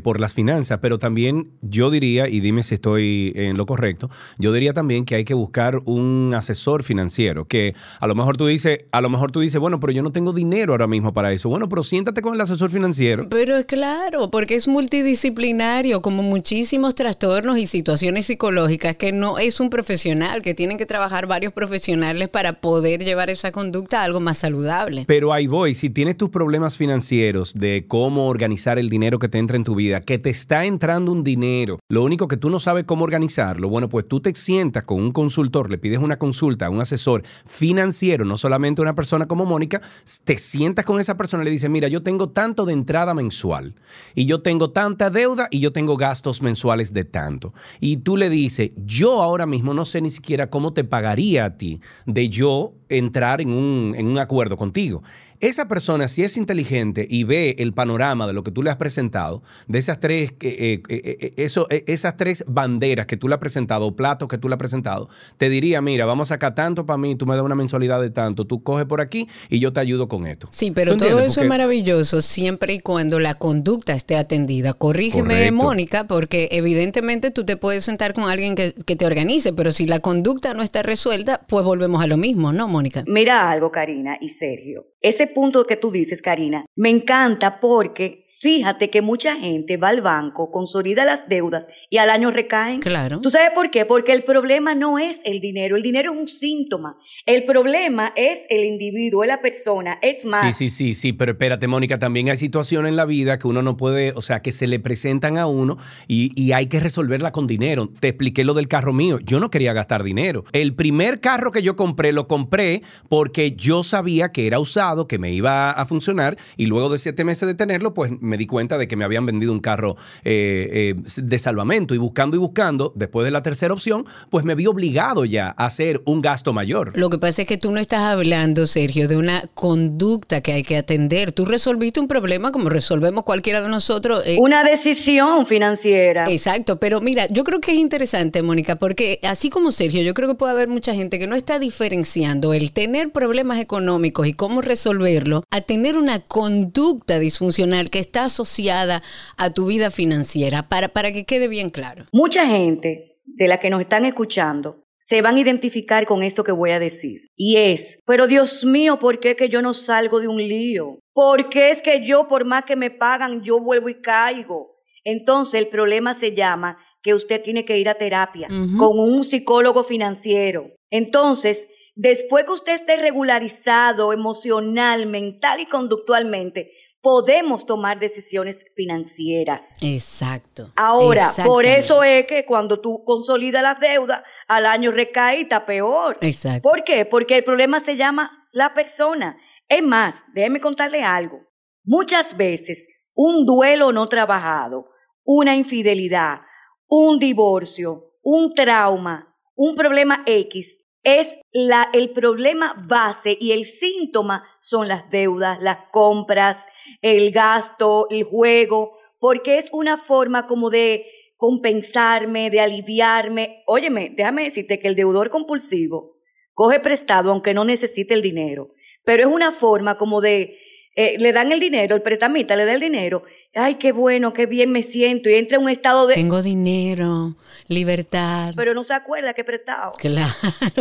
por 0.03 0.21
las 0.21 0.35
finanzas, 0.35 0.81
pero 0.83 0.99
también 0.99 1.53
yo 1.63 1.91
diría, 1.91 2.29
y 2.29 2.41
dime 2.41 2.63
si 2.63 2.75
estoy 2.75 3.33
en 3.37 3.57
lo 3.57 3.65
correcto, 3.65 4.11
yo 4.39 4.53
diría 4.53 4.75
también 4.75 5.07
que 5.07 5.15
hay 5.15 5.25
que 5.25 5.35
buscar 5.35 5.81
un 5.87 6.35
asesor 6.37 6.83
financiero, 6.83 7.47
que 7.47 7.75
a 8.01 8.07
lo 8.07 8.15
mejor 8.15 8.37
tú 8.37 8.47
dices, 8.47 8.81
a 8.93 9.01
lo 9.01 9.09
mejor 9.09 9.33
tú 9.33 9.41
dices, 9.41 9.59
bueno, 9.59 9.81
pero 9.81 9.95
yo 9.95 10.03
no 10.03 10.13
tengo 10.13 10.35
dinero 10.35 10.75
ahora 10.75 10.87
mismo 10.87 11.15
para 11.15 11.33
eso 11.33 11.38
bueno, 11.47 11.69
pero 11.69 11.83
siéntate 11.83 12.23
con 12.23 12.35
el 12.35 12.41
asesor 12.41 12.71
financiero. 12.71 13.29
Pero 13.29 13.57
es 13.57 13.67
claro, 13.67 14.31
porque 14.31 14.55
es 14.57 14.67
multidisciplinario, 14.67 16.03
como 16.03 16.23
muchísimos 16.23 16.95
trastornos 16.95 17.59
y 17.59 17.67
situaciones 17.67 18.27
psicológicas, 18.27 18.97
que 18.97 19.13
no 19.13 19.39
es 19.39 19.61
un 19.61 19.71
profesional, 19.71 20.43
que 20.43 20.55
tienen 20.55 20.79
que 20.79 20.87
trabajar 20.87 21.27
varios 21.27 21.53
profesionales 21.53 22.29
para 22.29 22.61
poder 22.61 23.05
llevar 23.05 23.31
esa 23.31 23.53
conducta 23.53 24.01
a 24.01 24.05
algo 24.05 24.21
más 24.21 24.39
saludable. 24.39 25.05
Pero 25.07 25.33
ahí 25.33 25.47
voy, 25.47 25.75
si 25.75 25.91
tienes 25.91 26.17
tus 26.17 26.31
problemas 26.31 26.77
financieros 26.77 27.55
de 27.55 27.85
cómo 27.87 28.29
organizar 28.29 28.79
el 28.79 28.89
dinero 28.89 29.19
que 29.19 29.29
te 29.29 29.39
entra 29.39 29.57
en 29.57 29.65
tu 29.65 29.75
vida, 29.75 30.01
que 30.01 30.19
te 30.19 30.31
está 30.31 30.65
entrando 30.65 31.13
un 31.13 31.23
dinero, 31.23 31.79
lo 31.89 32.03
único 32.03 32.29
que 32.29 32.37
tú 32.37 32.51
no 32.51 32.61
sabes 32.61 32.85
cómo 32.85 33.05
organizarlo, 33.05 33.69
bueno, 33.69 33.89
pues 33.89 34.09
tú 34.09 34.21
te 34.21 34.35
sientas 34.35 34.85
con 34.85 35.01
un 35.01 35.13
consultor, 35.13 35.71
le 35.71 35.79
pides 35.79 35.99
una 35.99 36.19
consulta 36.19 36.67
a 36.67 36.71
un 36.71 36.81
asesor 36.81 37.23
financiero, 37.45 38.25
no 38.25 38.37
solamente 38.37 38.83
una 38.83 38.95
persona 38.95 39.27
como 39.27 39.45
Mónica, 39.45 39.81
te 40.25 40.39
sientas 40.39 40.85
con 40.85 41.01
esa 41.01 41.17
persona 41.19 41.45
le 41.45 41.51
dice, 41.51 41.69
mira, 41.69 41.89
yo 41.89 42.03
tengo 42.03 42.31
tanto 42.31 42.65
de 42.65 42.73
entrada 42.73 43.13
mensual 43.13 43.75
y 44.15 44.25
yo 44.25 44.41
tengo 44.41 44.71
tanta 44.71 45.11
deuda 45.11 45.49
y 45.51 45.61
yo 45.61 45.71
tengo 45.71 45.99
gastos 45.99 46.41
mensuales 46.41 46.95
de 46.95 47.05
tanto. 47.05 47.53
Y 47.81 47.99
tú 47.99 48.17
le 48.17 48.31
dices, 48.31 48.71
yo 48.87 49.23
ahora 49.23 49.45
mismo 49.45 49.75
no 49.75 49.85
sé 49.85 50.01
ni 50.01 50.11
siquiera 50.11 50.49
cómo 50.49 50.73
te 50.73 50.85
pagaría 50.85 51.45
a 51.45 51.59
ti 51.59 51.83
de 52.07 52.31
yo 52.31 52.73
entrar 52.89 53.43
en 53.43 53.51
un, 53.51 53.95
en 53.95 54.07
un 54.07 54.19
acuerdo 54.19 54.57
contigo. 54.57 55.03
Esa 55.41 55.69
persona, 55.69 56.09
si 56.09 56.25
es 56.25 56.37
inteligente 56.37 57.07
y 57.09 57.25
ve 57.25 57.57
el 57.59 57.73
panorama 57.73 58.27
de 58.27 58.33
lo 58.33 58.43
que 58.43 58.51
tú 58.51 58.63
le 58.63 58.71
has 58.71 58.77
presentado, 58.77 59.43
de 59.69 59.79
esas 59.79 60.01
tres, 60.01 60.33
eh, 60.41 60.83
eh, 60.89 61.01
eh, 61.21 61.35
eso, 61.37 61.69
esas 61.71 62.17
tres 62.17 62.45
banderas 62.49 63.07
que 63.07 63.17
tú 63.17 63.29
le 63.29 63.35
has 63.35 63.41
presentado, 63.41 63.87
o 63.87 63.95
platos 63.95 64.29
que 64.29 64.39
tú 64.39 64.49
le 64.49 64.55
has 64.55 64.59
presentado, 64.59 65.09
te 65.37 65.49
diría, 65.49 65.81
mira, 65.81 66.07
vamos 66.07 66.29
a 66.31 66.35
sacar 66.35 66.55
tanto 66.55 66.87
para 66.87 66.99
mí, 66.99 67.15
tú 67.15 67.25
me 67.27 67.37
das 67.37 67.45
una 67.45 67.55
mensualidad 67.55 68.01
de 68.01 68.11
tanto, 68.11 68.47
tú 68.47 68.63
coges 68.63 68.87
por 68.87 69.01
aquí 69.01 69.29
y 69.49 69.61
yo 69.61 69.73
te 69.73 69.81
ayudo 69.81 70.09
con 70.09 70.27
esto. 70.27 70.49
Sí, 70.51 70.73
pero 70.73 70.97
todo 70.97 71.21
eso 71.21 71.43
es 71.43 71.49
maravilloso 71.49 72.21
siempre 72.21 72.75
y 72.75 72.81
cuando 72.81 73.21
la 73.21 73.35
conducta 73.35 73.95
esté 73.95 74.17
atendida. 74.17 74.73
Corrígeme, 74.75 75.53
Mónica, 75.53 76.09
porque 76.09 76.49
evidentemente 76.51 77.31
tú 77.31 77.45
te 77.45 77.57
puedes 77.57 77.85
sentar 77.85 78.13
con 78.13 78.25
alguien 78.25 78.57
que, 78.57 78.73
que 78.73 78.97
te 78.97 79.07
organice, 79.07 79.53
pero 79.53 79.71
si 79.71 79.87
la 79.87 80.01
conducta 80.01 80.55
no 80.55 80.63
está 80.63 80.83
resuelta, 80.83 81.43
pues 81.49 81.65
volvemos 81.65 82.03
a 82.03 82.07
lo 82.07 82.17
mismo, 82.17 82.53
¿no, 82.53 82.67
Mónica? 82.67 83.05
Mira 83.07 83.51
algo, 83.51 83.71
Karina 83.71 84.17
y 84.21 84.31
Sergio. 84.31 84.87
Ese 85.01 85.27
punto 85.29 85.65
que 85.65 85.77
tú 85.77 85.91
dices, 85.91 86.23
Karina, 86.23 86.67
me 86.75 86.91
encanta 86.91 87.61
porque 87.61 88.25
Fíjate 88.41 88.89
que 88.89 89.03
mucha 89.03 89.35
gente 89.35 89.77
va 89.79 89.89
al 89.89 90.01
banco, 90.01 90.53
consolida 90.53 91.05
las 91.05 91.29
deudas 91.29 91.67
y 91.91 91.97
al 91.97 92.09
año 92.09 92.31
recaen. 92.31 92.79
Claro. 92.79 93.21
¿Tú 93.21 93.31
sabes 93.31 93.51
por 93.53 93.73
qué? 93.73 93.85
Porque 93.85 94.13
el 94.13 94.23
problema 94.23 94.77
no 94.77 95.01
es 95.01 95.21
el 95.25 95.41
dinero, 95.41 95.77
el 95.77 95.83
dinero 95.83 96.13
es 96.13 96.21
un 96.21 96.29
síntoma. 96.29 96.99
El 97.27 97.45
problema 97.45 98.13
es 98.15 98.47
el 98.49 98.63
individuo, 98.65 99.25
es 99.25 99.29
la 99.29 99.41
persona, 99.41 99.99
es 100.03 100.25
más. 100.25 100.55
Sí, 100.55 100.69
sí, 100.69 100.71
sí, 100.71 100.95
sí, 100.95 101.13
pero 101.13 101.33
espérate, 101.33 101.67
Mónica, 101.67 101.99
también 101.99 102.29
hay 102.29 102.37
situaciones 102.37 102.91
en 102.91 102.97
la 102.97 103.07
vida 103.07 103.41
que 103.41 103.49
uno 103.49 103.61
no 103.61 103.77
puede, 103.77 104.13
o 104.13 104.23
sea, 104.23 104.41
que 104.41 104.53
se 104.53 104.69
le 104.69 104.79
presentan 104.79 105.37
a 105.37 105.49
uno 105.49 105.77
y, 106.07 106.31
y 106.41 106.53
hay 106.53 106.69
que 106.69 106.79
resolverla 106.79 107.33
con 107.33 107.49
dinero. 107.49 107.89
Te 107.99 108.07
expliqué 108.07 108.45
lo 108.45 108.55
del 108.55 108.69
carro 108.69 108.93
mío, 108.93 109.19
yo 109.19 109.41
no 109.41 109.51
quería 109.51 109.73
gastar 109.73 110.05
dinero. 110.05 110.45
El 110.53 110.77
primer 110.77 111.21
carro 111.21 111.51
que 111.51 111.63
yo 111.63 111.75
compré 111.75 112.13
lo 112.13 112.29
compré 112.29 112.83
porque 113.09 113.57
yo 113.57 113.83
sabía 113.83 114.31
que 114.31 114.47
era 114.47 114.61
usado, 114.61 115.09
que 115.09 115.19
me 115.19 115.33
iba 115.33 115.73
a 115.73 115.85
funcionar 115.87 116.39
y 116.57 116.67
luego 116.67 116.89
de 116.89 116.99
siete 116.99 117.25
meses 117.25 117.49
de 117.49 117.57
tenerlo, 117.57 117.95
pues 117.95 118.13
me 118.29 118.37
di 118.37 118.47
cuenta 118.47 118.79
de 118.79 118.87
que 118.87 118.97
me 118.97 119.05
habían 119.05 119.27
vendido 119.27 119.53
un 119.53 119.61
carro 119.61 119.97
eh, 120.25 120.95
eh, 120.97 121.23
de 121.23 121.39
salvamento 121.39 121.95
y 121.95 121.99
buscando 121.99 122.37
y 122.37 122.41
buscando, 122.41 122.93
después 122.95 123.25
de 123.25 123.31
la 123.31 123.43
tercera 123.43 123.75
opción, 123.75 124.07
pues 124.31 124.45
me 124.45 124.55
vi 124.55 124.67
obligado 124.67 125.25
ya 125.25 125.55
a 125.57 125.67
hacer 125.67 126.03
un 126.05 126.23
gasto 126.23 126.53
mayor. 126.53 126.93
Lo 126.97 127.11
que 127.11 127.19
pasa 127.19 127.43
es 127.43 127.49
que 127.49 127.59
tú 127.59 127.73
no 127.73 127.81
estás 127.81 128.03
hablando, 128.03 128.67
Sergio, 128.67 129.09
de 129.09 129.17
una 129.17 129.45
conducta 129.55 130.41
que 130.41 130.53
hay 130.53 130.63
que 130.63 130.77
atender. 130.77 131.33
Tú 131.33 131.45
resolviste 131.45 132.01
un 132.01 132.09
problema 132.09 132.53
como 132.53 132.69
resolvemos 132.69 133.25
cualquiera 133.25 133.61
de 133.61 133.69
nosotros. 133.69 134.23
Eh. 134.27 134.37
Una 134.41 134.65
decisión 134.65 135.47
financiera. 135.47 136.31
Exacto, 136.31 136.79
pero 136.79 137.01
mira, 137.01 137.27
yo 137.31 137.45
creo 137.45 137.61
que 137.61 137.73
es 137.73 137.79
interesante, 137.79 138.43
Mónica, 138.43 138.77
porque 138.77 139.21
así 139.23 139.51
como 139.51 139.73
Sergio, 139.73 140.03
yo 140.03 140.15
creo 140.15 140.29
que 140.29 140.35
puede 140.35 140.53
haber 140.53 140.69
mucha 140.69 140.95
gente 140.95 141.19
que 141.19 141.27
no 141.27 141.35
está 141.35 141.59
diferenciando 141.59 142.53
el 142.53 142.73
tener 142.73 143.11
problemas 143.11 143.59
económicos 143.61 144.27
y 144.27 144.33
cómo 144.33 144.61
resolverlo 144.61 145.45
a 145.51 145.61
tener 145.61 145.97
una 145.97 146.21
conducta 146.21 147.19
disfuncional 147.19 147.91
que 147.91 147.99
está 147.99 148.18
asociada 148.25 149.03
a 149.37 149.51
tu 149.51 149.67
vida 149.67 149.91
financiera, 149.91 150.69
para, 150.69 150.89
para 150.89 151.13
que 151.13 151.25
quede 151.25 151.49
bien 151.49 151.71
claro. 151.71 152.07
Mucha 152.13 152.47
gente 152.47 153.21
de 153.25 153.49
la 153.49 153.59
que 153.59 153.71
nos 153.71 153.81
están 153.81 154.05
escuchando 154.05 154.85
se 154.99 155.23
van 155.23 155.37
a 155.37 155.41
identificar 155.41 156.07
con 156.07 156.23
esto 156.23 156.43
que 156.43 156.53
voy 156.53 156.73
a 156.73 156.81
decir. 156.81 157.31
Y 157.37 157.57
es, 157.57 158.01
pero 158.05 158.27
Dios 158.27 158.65
mío, 158.65 158.99
¿por 158.99 159.21
qué 159.21 159.37
que 159.37 159.49
yo 159.49 159.63
no 159.63 159.73
salgo 159.75 160.21
de 160.21 160.29
un 160.29 160.39
lío? 160.39 160.99
¿Por 161.13 161.49
qué 161.49 161.71
es 161.71 161.83
que 161.83 162.05
yo, 162.05 162.27
por 162.29 162.45
más 162.45 162.65
que 162.65 162.77
me 162.77 162.91
pagan, 162.91 163.43
yo 163.43 163.61
vuelvo 163.61 163.89
y 163.89 164.01
caigo? 164.01 164.77
Entonces 165.05 165.61
el 165.61 165.69
problema 165.69 166.15
se 166.15 166.35
llama 166.35 166.79
que 167.03 167.15
usted 167.15 167.43
tiene 167.43 167.65
que 167.65 167.79
ir 167.79 167.89
a 167.89 167.95
terapia 167.95 168.49
con 168.49 168.99
un 168.99 169.25
psicólogo 169.25 169.85
financiero. 169.85 170.73
Entonces, 170.91 171.69
después 171.95 172.45
que 172.45 172.53
usted 172.53 172.75
esté 172.75 172.97
regularizado 172.97 174.13
emocional, 174.13 175.07
mental 175.07 175.61
y 175.61 175.67
conductualmente, 175.67 176.73
podemos 177.01 177.67
tomar 177.67 177.99
decisiones 177.99 178.65
financieras. 178.75 179.77
Exacto. 179.83 180.73
Ahora, 180.77 181.31
por 181.45 181.65
eso 181.67 182.03
es 182.03 182.27
que 182.27 182.45
cuando 182.45 182.81
tú 182.81 183.03
consolidas 183.05 183.63
las 183.63 183.79
deudas, 183.81 184.23
al 184.47 184.67
año 184.67 184.91
recae 184.91 185.39
y 185.39 185.43
está 185.43 185.65
peor. 185.65 186.19
Exacto. 186.21 186.69
¿Por 186.69 186.85
qué? 186.85 187.05
Porque 187.05 187.37
el 187.37 187.45
problema 187.45 187.81
se 187.81 187.97
llama 187.97 188.49
la 188.53 188.75
persona. 188.75 189.39
Es 189.69 189.83
más, 189.83 190.25
déjeme 190.35 190.61
contarle 190.61 191.03
algo. 191.03 191.41
Muchas 191.85 192.37
veces 192.37 192.89
un 193.15 193.47
duelo 193.47 193.93
no 193.93 194.09
trabajado, 194.09 194.91
una 195.25 195.55
infidelidad, 195.55 196.41
un 196.87 197.19
divorcio, 197.19 198.15
un 198.23 198.55
trauma, 198.55 199.37
un 199.55 199.75
problema 199.75 200.23
X 200.27 200.85
es 201.17 201.39
la, 201.53 201.89
el 201.93 202.11
problema 202.11 202.75
base 202.87 203.37
y 203.41 203.53
el 203.53 203.65
síntoma 203.65 204.45
son 204.61 204.89
las 204.89 205.09
deudas, 205.11 205.61
las 205.61 205.79
compras, 205.91 206.67
el 207.03 207.31
gasto, 207.31 208.07
el 208.11 208.25
juego, 208.25 208.99
porque 209.19 209.59
es 209.59 209.71
una 209.73 209.97
forma 209.97 210.47
como 210.47 210.71
de 210.71 211.07
compensarme, 211.37 212.51
de 212.51 212.61
aliviarme. 212.61 213.63
Óyeme, 213.67 214.13
déjame 214.17 214.45
decirte 214.45 214.79
que 214.79 214.89
el 214.89 214.97
deudor 214.97 215.31
compulsivo 215.31 216.17
coge 216.53 216.81
prestado 216.81 217.31
aunque 217.31 217.55
no 217.55 217.65
necesite 217.65 218.15
el 218.15 218.23
dinero, 218.23 218.75
pero 219.05 219.23
es 219.29 219.33
una 219.33 219.53
forma 219.53 219.97
como 219.97 220.21
de, 220.21 220.59
eh, 220.99 221.17
le 221.19 221.33
dan 221.33 221.53
el 221.53 221.61
dinero, 221.61 221.95
el 221.95 222.03
prestamista 222.03 222.57
le 222.57 222.65
da 222.65 222.75
el 222.75 222.81
dinero 222.81 223.23
ay, 223.55 223.77
qué 223.77 223.93
bueno, 223.93 224.33
qué 224.33 224.47
bien 224.47 224.71
me 224.71 224.83
siento, 224.83 225.29
y 225.29 225.35
entra 225.35 225.57
en 225.57 225.65
un 225.65 225.71
estado 225.71 226.07
de... 226.07 226.15
Tengo 226.15 226.43
dinero, 226.43 227.37
libertad. 227.67 228.53
Pero 228.57 228.75
no 228.75 228.85
se 228.85 228.95
acuerda 228.95 229.35
que 229.35 229.43
he 229.43 229.45
prestado. 229.45 229.93
Claro, 229.99 230.33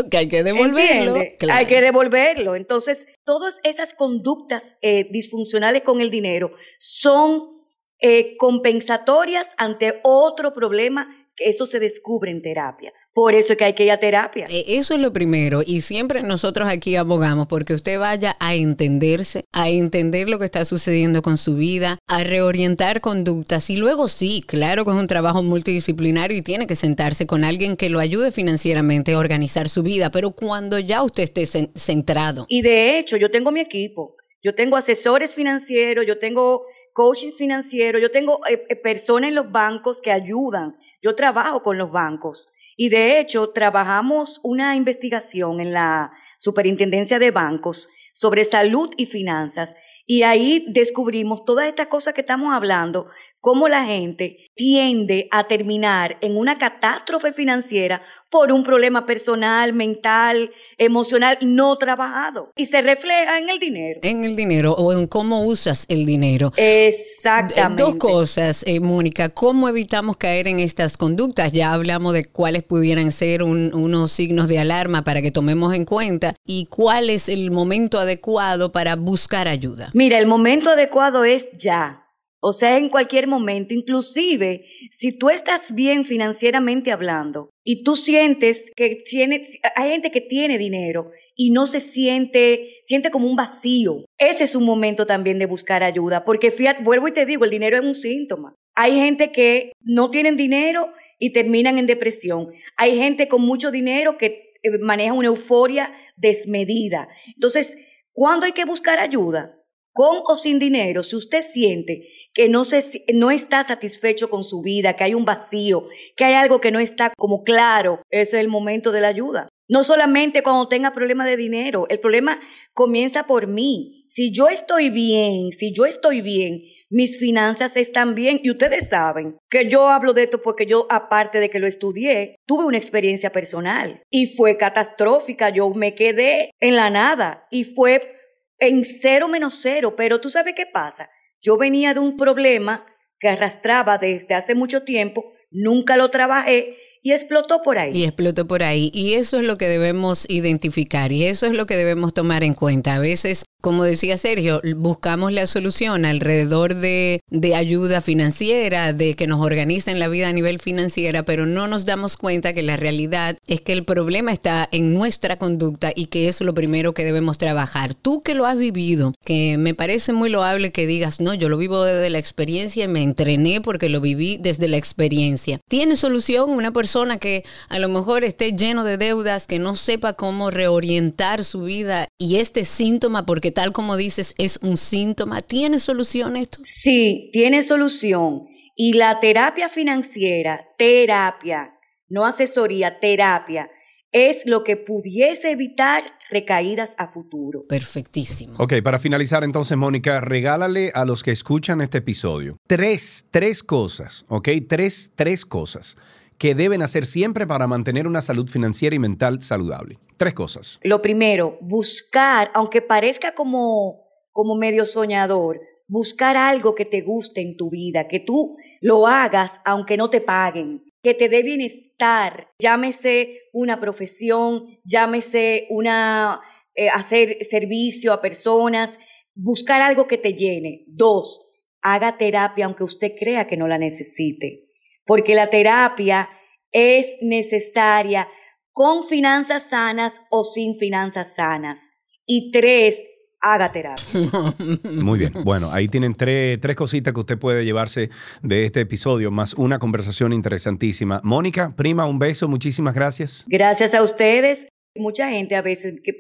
que 0.10 0.18
hay 0.18 0.28
que 0.28 0.44
devolverlo. 0.44 1.22
Hay 1.52 1.66
que 1.66 1.82
devolverlo. 1.82 2.56
Entonces, 2.56 3.08
todas 3.24 3.60
esas 3.64 3.94
conductas 3.94 4.78
eh, 4.82 5.08
disfuncionales 5.12 5.84
con 5.84 6.02
el 6.02 6.12
dinero 6.12 6.52
son 6.80 7.58
eh, 8.00 8.38
compensatorias 8.38 9.52
ante 9.58 10.00
otro 10.04 10.54
problema 10.54 11.08
que 11.36 11.50
eso 11.50 11.66
se 11.66 11.80
descubre 11.80 12.32
en 12.32 12.42
terapia. 12.42 12.94
Por 13.18 13.34
eso 13.34 13.54
es 13.54 13.58
que 13.58 13.66
hay 13.66 13.74
que 13.74 13.84
ir 13.84 13.90
a 13.92 14.00
terapia. 14.00 14.46
Eh, 14.48 14.64
Eso 14.78 14.94
es 14.94 15.00
lo 15.00 15.12
primero 15.12 15.64
y 15.66 15.82
siempre 15.82 16.22
nosotros 16.22 16.70
aquí 16.72 16.96
abogamos 16.96 17.48
porque 17.48 17.74
usted 17.74 17.98
vaya 18.00 18.38
a 18.40 18.54
entenderse, 18.54 19.44
a 19.54 19.70
entender 19.70 20.30
lo 20.30 20.38
que 20.38 20.46
está 20.46 20.64
sucediendo 20.66 21.24
con 21.24 21.38
su 21.40 21.56
vida, 21.56 21.98
a 22.08 22.24
reorientar 22.24 23.02
conductas 23.02 23.72
y 23.72 23.78
luego 23.78 24.08
sí, 24.08 24.44
claro 24.46 24.86
que 24.86 24.92
es 24.92 24.98
un 24.98 25.08
trabajo 25.08 25.42
multidisciplinario 25.42 26.38
y 26.38 26.44
tiene 26.44 26.68
que 26.68 26.76
sentarse 26.76 27.26
con 27.26 27.44
alguien 27.44 27.76
que 27.76 27.90
lo 27.90 27.98
ayude 28.00 28.32
financieramente 28.32 29.14
a 29.14 29.18
organizar 29.18 29.68
su 29.68 29.82
vida, 29.82 30.12
pero 30.12 30.30
cuando 30.34 30.78
ya 30.78 31.02
usted 31.02 31.24
esté 31.24 31.42
cen- 31.46 31.72
centrado. 31.76 32.46
Y 32.50 32.62
de 32.62 33.00
hecho, 33.00 33.18
yo 33.18 33.32
tengo 33.32 33.52
mi 33.52 33.62
equipo. 33.62 34.16
Yo 34.44 34.54
tengo 34.54 34.78
asesores 34.78 35.34
financieros, 35.34 36.06
yo 36.06 36.20
tengo 36.20 36.62
coaching 36.94 37.32
financiero, 37.36 37.98
yo 37.98 38.12
tengo 38.12 38.42
eh, 38.48 38.62
eh, 38.70 38.76
personas 38.76 39.30
en 39.30 39.36
los 39.36 39.52
bancos 39.52 40.02
que 40.02 40.12
ayudan. 40.12 40.76
Yo 41.02 41.16
trabajo 41.16 41.62
con 41.64 41.78
los 41.80 41.92
bancos. 41.92 42.50
Y 42.78 42.90
de 42.90 43.20
hecho, 43.20 43.50
trabajamos 43.50 44.40
una 44.44 44.76
investigación 44.76 45.60
en 45.60 45.74
la 45.74 46.14
Superintendencia 46.38 47.18
de 47.18 47.32
Bancos 47.32 47.90
sobre 48.14 48.46
salud 48.46 48.92
y 48.96 49.08
finanzas. 49.08 49.76
Y 50.06 50.22
ahí 50.22 50.66
descubrimos 50.70 51.44
todas 51.44 51.68
estas 51.68 51.88
cosas 51.88 52.14
que 52.14 52.22
estamos 52.22 52.54
hablando, 52.54 53.08
cómo 53.40 53.68
la 53.68 53.86
gente 53.86 54.38
tiende 54.56 55.28
a 55.32 55.48
terminar 55.48 56.18
en 56.22 56.36
una 56.38 56.58
catástrofe 56.58 57.32
financiera 57.32 58.02
por 58.30 58.52
un 58.52 58.64
problema 58.64 59.06
personal, 59.06 59.72
mental, 59.74 60.52
emocional 60.78 61.38
no 61.42 61.78
trabajado. 61.78 62.52
Y 62.58 62.66
se 62.66 62.82
refleja 62.82 63.38
en 63.38 63.50
el 63.50 63.60
dinero. 63.60 64.00
En 64.04 64.24
el 64.26 64.36
dinero 64.36 64.74
o 64.74 64.92
en 64.92 65.08
cómo 65.08 65.46
usas 65.46 65.86
el 65.88 66.06
dinero. 66.06 66.52
Exactamente. 66.58 67.84
Dos 67.84 67.96
cosas, 67.96 68.64
eh, 68.68 68.80
Mónica. 68.80 69.30
¿Cómo 69.30 69.70
evitamos 69.70 70.18
caer 70.18 70.48
en 70.48 70.60
estas 70.60 70.98
conductas? 70.98 71.52
Ya 71.52 71.72
hablamos 71.74 72.14
de 72.14 72.26
cuáles 72.26 72.64
pudieran 72.64 73.12
ser 73.12 73.44
un- 73.44 73.74
unos 73.74 74.12
signos 74.12 74.48
de 74.48 74.60
alarma 74.60 75.04
para 75.04 75.22
que 75.22 75.32
tomemos 75.32 75.74
en 75.74 75.86
cuenta 75.86 76.36
y 76.46 76.66
cuál 76.66 77.10
es 77.10 77.30
el 77.30 77.52
momento 77.52 77.98
adecuado 78.00 78.72
para 78.72 78.96
buscar 78.96 79.48
ayuda. 79.48 79.90
Mira, 79.94 80.18
el 80.18 80.26
momento 80.28 80.70
adecuado 80.72 81.24
es 81.24 81.50
ya. 81.58 82.04
O 82.40 82.54
sea, 82.54 82.78
en 82.78 82.90
cualquier 82.90 83.28
momento, 83.28 83.74
inclusive 83.74 84.66
si 84.92 85.12
tú 85.12 85.30
estás 85.30 85.74
bien 85.74 86.06
financieramente 86.06 86.92
hablando 86.92 87.50
y 87.64 87.84
tú 87.84 87.96
sientes 87.96 88.72
que 88.76 89.02
tiene, 89.04 89.42
hay 89.76 89.92
gente 89.92 90.12
que 90.12 90.22
tiene 90.22 90.58
dinero 90.58 91.12
y 91.36 91.52
no 91.52 91.68
se 91.68 91.80
siente, 91.80 92.70
siente 92.84 93.10
como 93.10 93.28
un 93.28 93.36
vacío. 93.36 94.06
Ese 94.18 94.44
es 94.44 94.56
un 94.56 94.66
momento 94.66 95.06
también 95.06 95.40
de 95.40 95.46
buscar 95.46 95.84
ayuda, 95.84 96.26
porque 96.26 96.52
fíjate, 96.52 96.84
vuelvo 96.84 97.08
y 97.08 97.14
te 97.14 97.26
digo, 97.26 97.46
el 97.46 97.52
dinero 97.52 97.78
es 97.78 97.84
un 97.84 97.96
síntoma. 97.96 98.56
Hay 98.76 98.94
gente 98.94 99.32
que 99.32 99.72
no 99.82 100.12
tienen 100.12 100.38
dinero 100.38 100.94
y 101.20 101.34
terminan 101.34 101.80
en 101.80 101.88
depresión. 101.88 102.52
Hay 102.76 102.96
gente 102.98 103.28
con 103.28 103.42
mucho 103.42 103.72
dinero 103.72 104.18
que 104.18 104.54
eh, 104.62 104.78
maneja 104.80 105.14
una 105.14 105.28
euforia 105.28 105.94
desmedida. 106.16 107.10
Entonces, 107.36 107.78
¿cuándo 108.12 108.46
hay 108.46 108.52
que 108.52 108.66
buscar 108.66 109.00
ayuda? 109.00 109.58
Con 109.98 110.22
o 110.28 110.38
sin 110.38 110.60
dinero, 110.60 111.02
si 111.02 111.16
usted 111.16 111.42
siente 111.42 112.08
que 112.32 112.50
no, 112.50 112.66
se, 112.66 113.04
no 113.16 113.32
está 113.32 113.64
satisfecho 113.64 114.30
con 114.30 114.44
su 114.44 114.62
vida, 114.62 114.96
que 114.96 115.04
hay 115.04 115.16
un 115.16 115.26
vacío, 115.26 115.88
que 116.16 116.24
hay 116.24 116.36
algo 116.36 116.62
que 116.62 116.70
no 116.70 116.80
está 116.80 117.12
como 117.18 117.42
claro, 117.42 118.04
ese 118.12 118.38
es 118.38 118.44
el 118.44 118.48
momento 118.48 118.92
de 118.92 119.02
la 119.02 119.08
ayuda. 119.08 119.50
No 119.68 119.84
solamente 119.84 120.44
cuando 120.44 120.68
tenga 120.68 120.94
problemas 120.94 121.26
de 121.26 121.36
dinero, 121.36 121.88
el 121.90 122.00
problema 122.00 122.40
comienza 122.76 123.26
por 123.26 123.48
mí. 123.48 124.06
Si 124.08 124.32
yo 124.32 124.50
estoy 124.50 124.92
bien, 124.92 125.52
si 125.52 125.74
yo 125.74 125.88
estoy 125.88 126.22
bien, 126.22 126.62
mis 126.92 127.18
finanzas 127.18 127.76
están 127.76 128.14
bien 128.14 128.40
y 128.44 128.52
ustedes 128.52 128.90
saben 128.90 129.38
que 129.50 129.68
yo 129.68 129.90
hablo 129.90 130.14
de 130.14 130.24
esto 130.24 130.44
porque 130.44 130.68
yo, 130.68 130.86
aparte 130.92 131.40
de 131.40 131.50
que 131.50 131.60
lo 131.60 131.66
estudié, 131.66 132.36
tuve 132.46 132.66
una 132.66 132.78
experiencia 132.78 133.32
personal 133.32 134.04
y 134.12 134.28
fue 134.28 134.58
catastrófica. 134.58 135.50
Yo 135.50 135.72
me 135.72 135.96
quedé 135.96 136.52
en 136.60 136.76
la 136.76 136.92
nada 136.92 137.48
y 137.50 137.64
fue 137.64 138.17
en 138.60 138.86
cero 138.86 139.28
menos 139.28 139.60
cero, 139.62 139.96
pero 139.96 140.22
tú 140.22 140.30
sabes 140.30 140.54
qué 140.56 140.66
pasa. 140.66 141.10
Yo 141.42 141.58
venía 141.58 141.94
de 141.94 142.00
un 142.00 142.18
problema 142.18 142.86
que 143.20 143.30
arrastraba 143.30 143.98
desde 143.98 144.36
hace 144.36 144.56
mucho 144.56 144.84
tiempo, 144.84 145.34
nunca 145.50 145.98
lo 145.98 146.10
trabajé 146.10 146.78
y 147.04 147.12
explotó 147.12 147.62
por 147.62 147.78
ahí. 147.78 147.92
Y 147.96 148.04
explotó 148.04 148.48
por 148.48 148.64
ahí. 148.64 148.92
Y 148.94 149.14
eso 149.14 149.40
es 149.40 149.46
lo 149.46 149.58
que 149.58 149.68
debemos 149.68 150.26
identificar 150.30 151.12
y 151.12 151.24
eso 151.24 151.46
es 151.46 151.54
lo 151.54 151.66
que 151.66 151.78
debemos 151.78 152.14
tomar 152.14 152.44
en 152.44 152.54
cuenta. 152.54 152.96
A 152.96 153.00
veces, 153.00 153.46
como 153.62 153.84
decía 153.84 154.18
Sergio, 154.18 154.62
buscamos 154.76 155.32
la 155.32 155.48
solución 155.48 156.06
alrededor 156.06 156.76
de, 156.76 157.22
de 157.30 157.56
ayuda 157.56 158.02
financiera, 158.02 158.94
de 158.94 159.16
que 159.16 159.28
nos 159.28 159.46
organicen 159.46 160.00
la 160.00 160.08
vida 160.08 160.30
a 160.30 160.34
nivel 160.34 160.60
financiera, 160.60 161.24
pero 161.24 161.46
no 161.46 161.68
nos 161.68 161.86
damos 161.86 162.18
cuenta 162.18 162.54
que 162.54 162.64
la 162.64 162.78
realidad 162.78 163.38
es 163.48 163.62
que 163.62 163.74
el 163.74 163.86
problema 163.86 164.32
está 164.32 164.68
en 164.72 164.94
nuestra 164.94 165.38
conducta 165.38 165.92
y 165.96 166.08
que 166.08 166.28
es 166.28 166.42
lo 166.42 166.54
primero 166.54 166.94
que 166.94 167.06
debemos 167.06 167.38
trabajar. 167.38 167.94
Tú 167.94 168.22
que 168.22 168.36
lo 168.36 168.46
has 168.46 168.58
vivido, 168.58 169.14
que 169.24 169.58
me 169.58 169.74
parece 169.74 170.14
muy 170.14 170.30
loable 170.30 170.72
que 170.72 170.88
digas, 170.88 171.20
no, 171.20 171.34
yo 171.34 171.50
lo 171.50 171.58
vivo 171.58 171.84
desde 171.84 172.10
la 172.10 172.20
experiencia 172.20 172.86
y 172.86 172.88
me 172.88 173.04
entrené 173.04 173.62
porque 173.62 173.90
lo 173.90 174.02
viví 174.02 174.38
desde 174.42 174.68
la 174.68 174.78
experiencia. 174.78 175.60
¿Tiene 175.68 175.96
solución 175.96 176.50
una 176.50 176.72
persona 176.72 176.87
que 177.20 177.44
a 177.70 177.80
lo 177.80 177.90
mejor 177.90 178.24
esté 178.24 178.54
lleno 178.54 178.84
de 178.84 178.98
deudas, 178.98 179.48
que 179.48 179.60
no 179.60 179.76
sepa 179.76 180.14
cómo 180.14 180.52
reorientar 180.52 181.44
su 181.44 181.64
vida 181.64 182.08
y 182.18 182.38
este 182.38 182.66
síntoma, 182.66 183.26
porque 183.26 183.52
tal 183.52 183.72
como 183.72 183.96
dices, 183.96 184.34
es 184.38 184.58
un 184.62 184.78
síntoma, 184.78 185.42
¿tiene 185.42 185.80
solución 185.80 186.36
esto? 186.36 186.60
Sí, 186.64 187.30
tiene 187.32 187.64
solución. 187.64 188.48
Y 188.76 188.94
la 188.94 189.20
terapia 189.20 189.70
financiera, 189.70 190.68
terapia, 190.78 191.74
no 192.10 192.26
asesoría, 192.26 193.00
terapia, 193.00 193.70
es 194.12 194.46
lo 194.46 194.64
que 194.64 194.78
pudiese 194.78 195.52
evitar 195.52 196.04
recaídas 196.30 196.96
a 196.98 197.08
futuro. 197.08 197.66
Perfectísimo. 197.68 198.56
Ok, 198.58 198.74
para 198.84 199.00
finalizar 199.00 199.44
entonces, 199.44 199.78
Mónica, 199.78 200.22
regálale 200.22 200.92
a 200.94 201.06
los 201.06 201.24
que 201.24 201.32
escuchan 201.32 201.82
este 201.82 202.00
episodio 202.00 202.58
tres, 202.68 203.26
tres 203.32 203.64
cosas, 203.64 204.26
¿ok? 204.28 204.50
Tres, 204.68 205.12
tres 205.16 205.46
cosas 205.46 205.98
que 206.38 206.56
deben 206.56 206.82
hacer 206.82 207.06
siempre 207.06 207.48
para 207.48 207.68
mantener 207.68 208.08
una 208.08 208.22
salud 208.22 208.48
financiera 208.48 208.96
y 208.96 209.00
mental 209.00 209.42
saludable. 209.42 210.00
Tres 210.18 210.34
cosas. 210.34 210.80
Lo 210.84 211.02
primero, 211.02 211.58
buscar, 211.62 212.52
aunque 212.54 212.82
parezca 212.82 213.34
como, 213.34 214.08
como 214.32 214.56
medio 214.56 214.86
soñador, 214.86 215.60
buscar 215.88 216.38
algo 216.38 216.76
que 216.76 216.86
te 216.86 217.02
guste 217.02 217.42
en 217.42 217.56
tu 217.56 217.70
vida, 217.70 218.08
que 218.08 218.20
tú 218.20 218.56
lo 218.82 219.08
hagas 219.08 219.62
aunque 219.66 219.98
no 219.98 220.10
te 220.10 220.22
paguen, 220.22 220.84
que 221.02 221.14
te 221.14 221.30
dé 221.30 221.44
bienestar, 221.44 222.50
llámese 222.60 223.42
una 223.54 223.80
profesión, 223.80 224.80
llámese 224.84 225.68
una 225.70 226.42
eh, 226.76 226.90
hacer 226.90 227.38
servicio 227.42 228.14
a 228.14 228.22
personas, 228.22 229.00
buscar 229.34 229.82
algo 229.82 230.08
que 230.08 230.18
te 230.18 230.34
llene. 230.34 230.84
Dos, 230.88 231.50
haga 231.82 232.18
terapia 232.18 232.66
aunque 232.66 232.84
usted 232.84 233.14
crea 233.18 233.48
que 233.48 233.58
no 233.58 233.68
la 233.68 233.78
necesite, 233.78 234.67
porque 235.08 235.34
la 235.34 235.50
terapia 235.50 236.30
es 236.72 237.18
necesaria 237.22 238.28
con 238.74 239.04
finanzas 239.04 239.70
sanas 239.70 240.22
o 240.30 240.44
sin 240.44 240.78
finanzas 240.78 241.34
sanas. 241.36 241.94
Y 242.28 242.52
tres, 242.52 243.04
haga 243.42 243.72
terapia. 243.72 244.06
Muy 244.84 245.18
bien. 245.18 245.34
Bueno, 245.44 245.72
ahí 245.72 245.88
tienen 245.88 246.14
tres, 246.14 246.60
tres 246.62 246.76
cositas 246.76 247.14
que 247.14 247.20
usted 247.20 247.40
puede 247.40 247.66
llevarse 247.66 248.10
de 248.44 248.66
este 248.66 248.82
episodio, 248.82 249.32
más 249.32 249.54
una 249.56 249.80
conversación 249.80 250.34
interesantísima. 250.34 251.22
Mónica, 251.24 251.74
prima, 251.76 252.06
un 252.06 252.20
beso. 252.20 252.48
Muchísimas 252.48 252.94
gracias. 252.94 253.46
Gracias 253.48 253.96
a 253.96 254.04
ustedes. 254.04 254.68
Mucha 254.96 255.30
gente 255.30 255.56
a 255.56 255.62
veces, 255.62 256.02
que, 256.04 256.12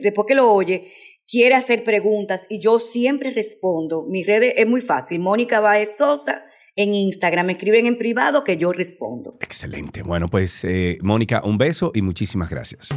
después 0.00 0.26
que 0.28 0.34
lo 0.34 0.52
oye, 0.52 0.92
quiere 1.26 1.54
hacer 1.54 1.84
preguntas 1.84 2.46
y 2.48 2.60
yo 2.60 2.78
siempre 2.78 3.30
respondo. 3.30 4.06
Mi 4.08 4.22
red 4.24 4.52
es 4.56 4.66
muy 4.66 4.80
fácil. 4.80 5.20
Mónica 5.20 5.60
Baez 5.60 5.96
Sosa 5.96 6.44
en 6.76 6.94
Instagram. 6.94 7.46
Me 7.46 7.54
escriben 7.54 7.86
en 7.86 7.98
privado 7.98 8.44
que 8.44 8.56
yo 8.56 8.72
respondo. 8.72 9.36
Excelente. 9.40 10.02
Bueno, 10.02 10.28
pues 10.28 10.64
eh, 10.64 10.98
Mónica, 11.02 11.42
un 11.44 11.58
beso 11.58 11.90
y 11.94 12.02
muchísimas 12.02 12.50
gracias. 12.50 12.90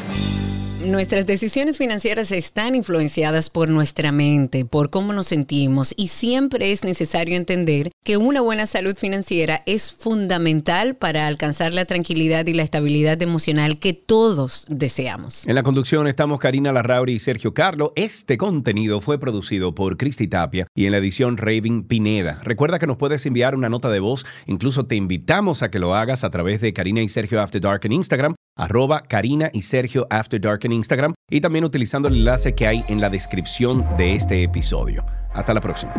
Nuestras 0.84 1.26
decisiones 1.26 1.76
financieras 1.76 2.32
están 2.32 2.74
influenciadas 2.74 3.50
por 3.50 3.68
nuestra 3.68 4.12
mente, 4.12 4.64
por 4.64 4.88
cómo 4.88 5.12
nos 5.12 5.26
sentimos 5.26 5.92
y 5.94 6.08
siempre 6.08 6.72
es 6.72 6.84
necesario 6.84 7.36
entender 7.36 7.90
que 8.02 8.16
una 8.16 8.40
buena 8.40 8.66
salud 8.66 8.96
financiera 8.96 9.62
es 9.66 9.92
fundamental 9.92 10.96
para 10.96 11.26
alcanzar 11.26 11.74
la 11.74 11.84
tranquilidad 11.84 12.46
y 12.46 12.54
la 12.54 12.62
estabilidad 12.62 13.20
emocional 13.20 13.78
que 13.78 13.92
todos 13.92 14.64
deseamos. 14.68 15.46
En 15.46 15.54
la 15.54 15.62
conducción 15.62 16.06
estamos 16.06 16.38
Karina 16.38 16.72
Larrauri 16.72 17.12
y 17.12 17.18
Sergio 17.18 17.52
Carlo. 17.52 17.92
Este 17.94 18.38
contenido 18.38 19.02
fue 19.02 19.20
producido 19.20 19.74
por 19.74 19.98
Cristi 19.98 20.28
Tapia 20.28 20.66
y 20.74 20.86
en 20.86 20.92
la 20.92 20.98
edición 20.98 21.36
Raven 21.36 21.82
Pineda. 21.82 22.40
Recuerda 22.42 22.78
que 22.78 22.86
nos 22.86 22.96
puedes 22.96 23.26
enviar 23.26 23.54
una 23.54 23.68
nota 23.68 23.90
de 23.90 24.00
voz, 24.00 24.24
incluso 24.46 24.86
te 24.86 24.96
invitamos 24.96 25.62
a 25.62 25.70
que 25.70 25.78
lo 25.78 25.94
hagas 25.94 26.24
a 26.24 26.30
través 26.30 26.62
de 26.62 26.72
Karina 26.72 27.02
y 27.02 27.10
Sergio 27.10 27.42
After 27.42 27.60
Dark 27.60 27.82
en 27.84 27.92
Instagram 27.92 28.34
arroba 28.60 29.02
Karina 29.02 29.50
y 29.52 29.62
Sergio 29.62 30.06
After 30.10 30.40
Dark 30.40 30.60
en 30.64 30.72
Instagram 30.72 31.14
y 31.28 31.40
también 31.40 31.64
utilizando 31.64 32.08
el 32.08 32.16
enlace 32.16 32.54
que 32.54 32.66
hay 32.66 32.84
en 32.88 33.00
la 33.00 33.08
descripción 33.08 33.86
de 33.96 34.14
este 34.14 34.42
episodio. 34.42 35.04
Hasta 35.32 35.54
la 35.54 35.60
próxima. 35.60 35.92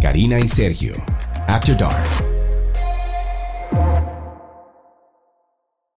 Karina 0.00 0.38
y 0.38 0.48
Sergio, 0.48 0.94
After 1.46 1.76
Dark. 1.76 2.33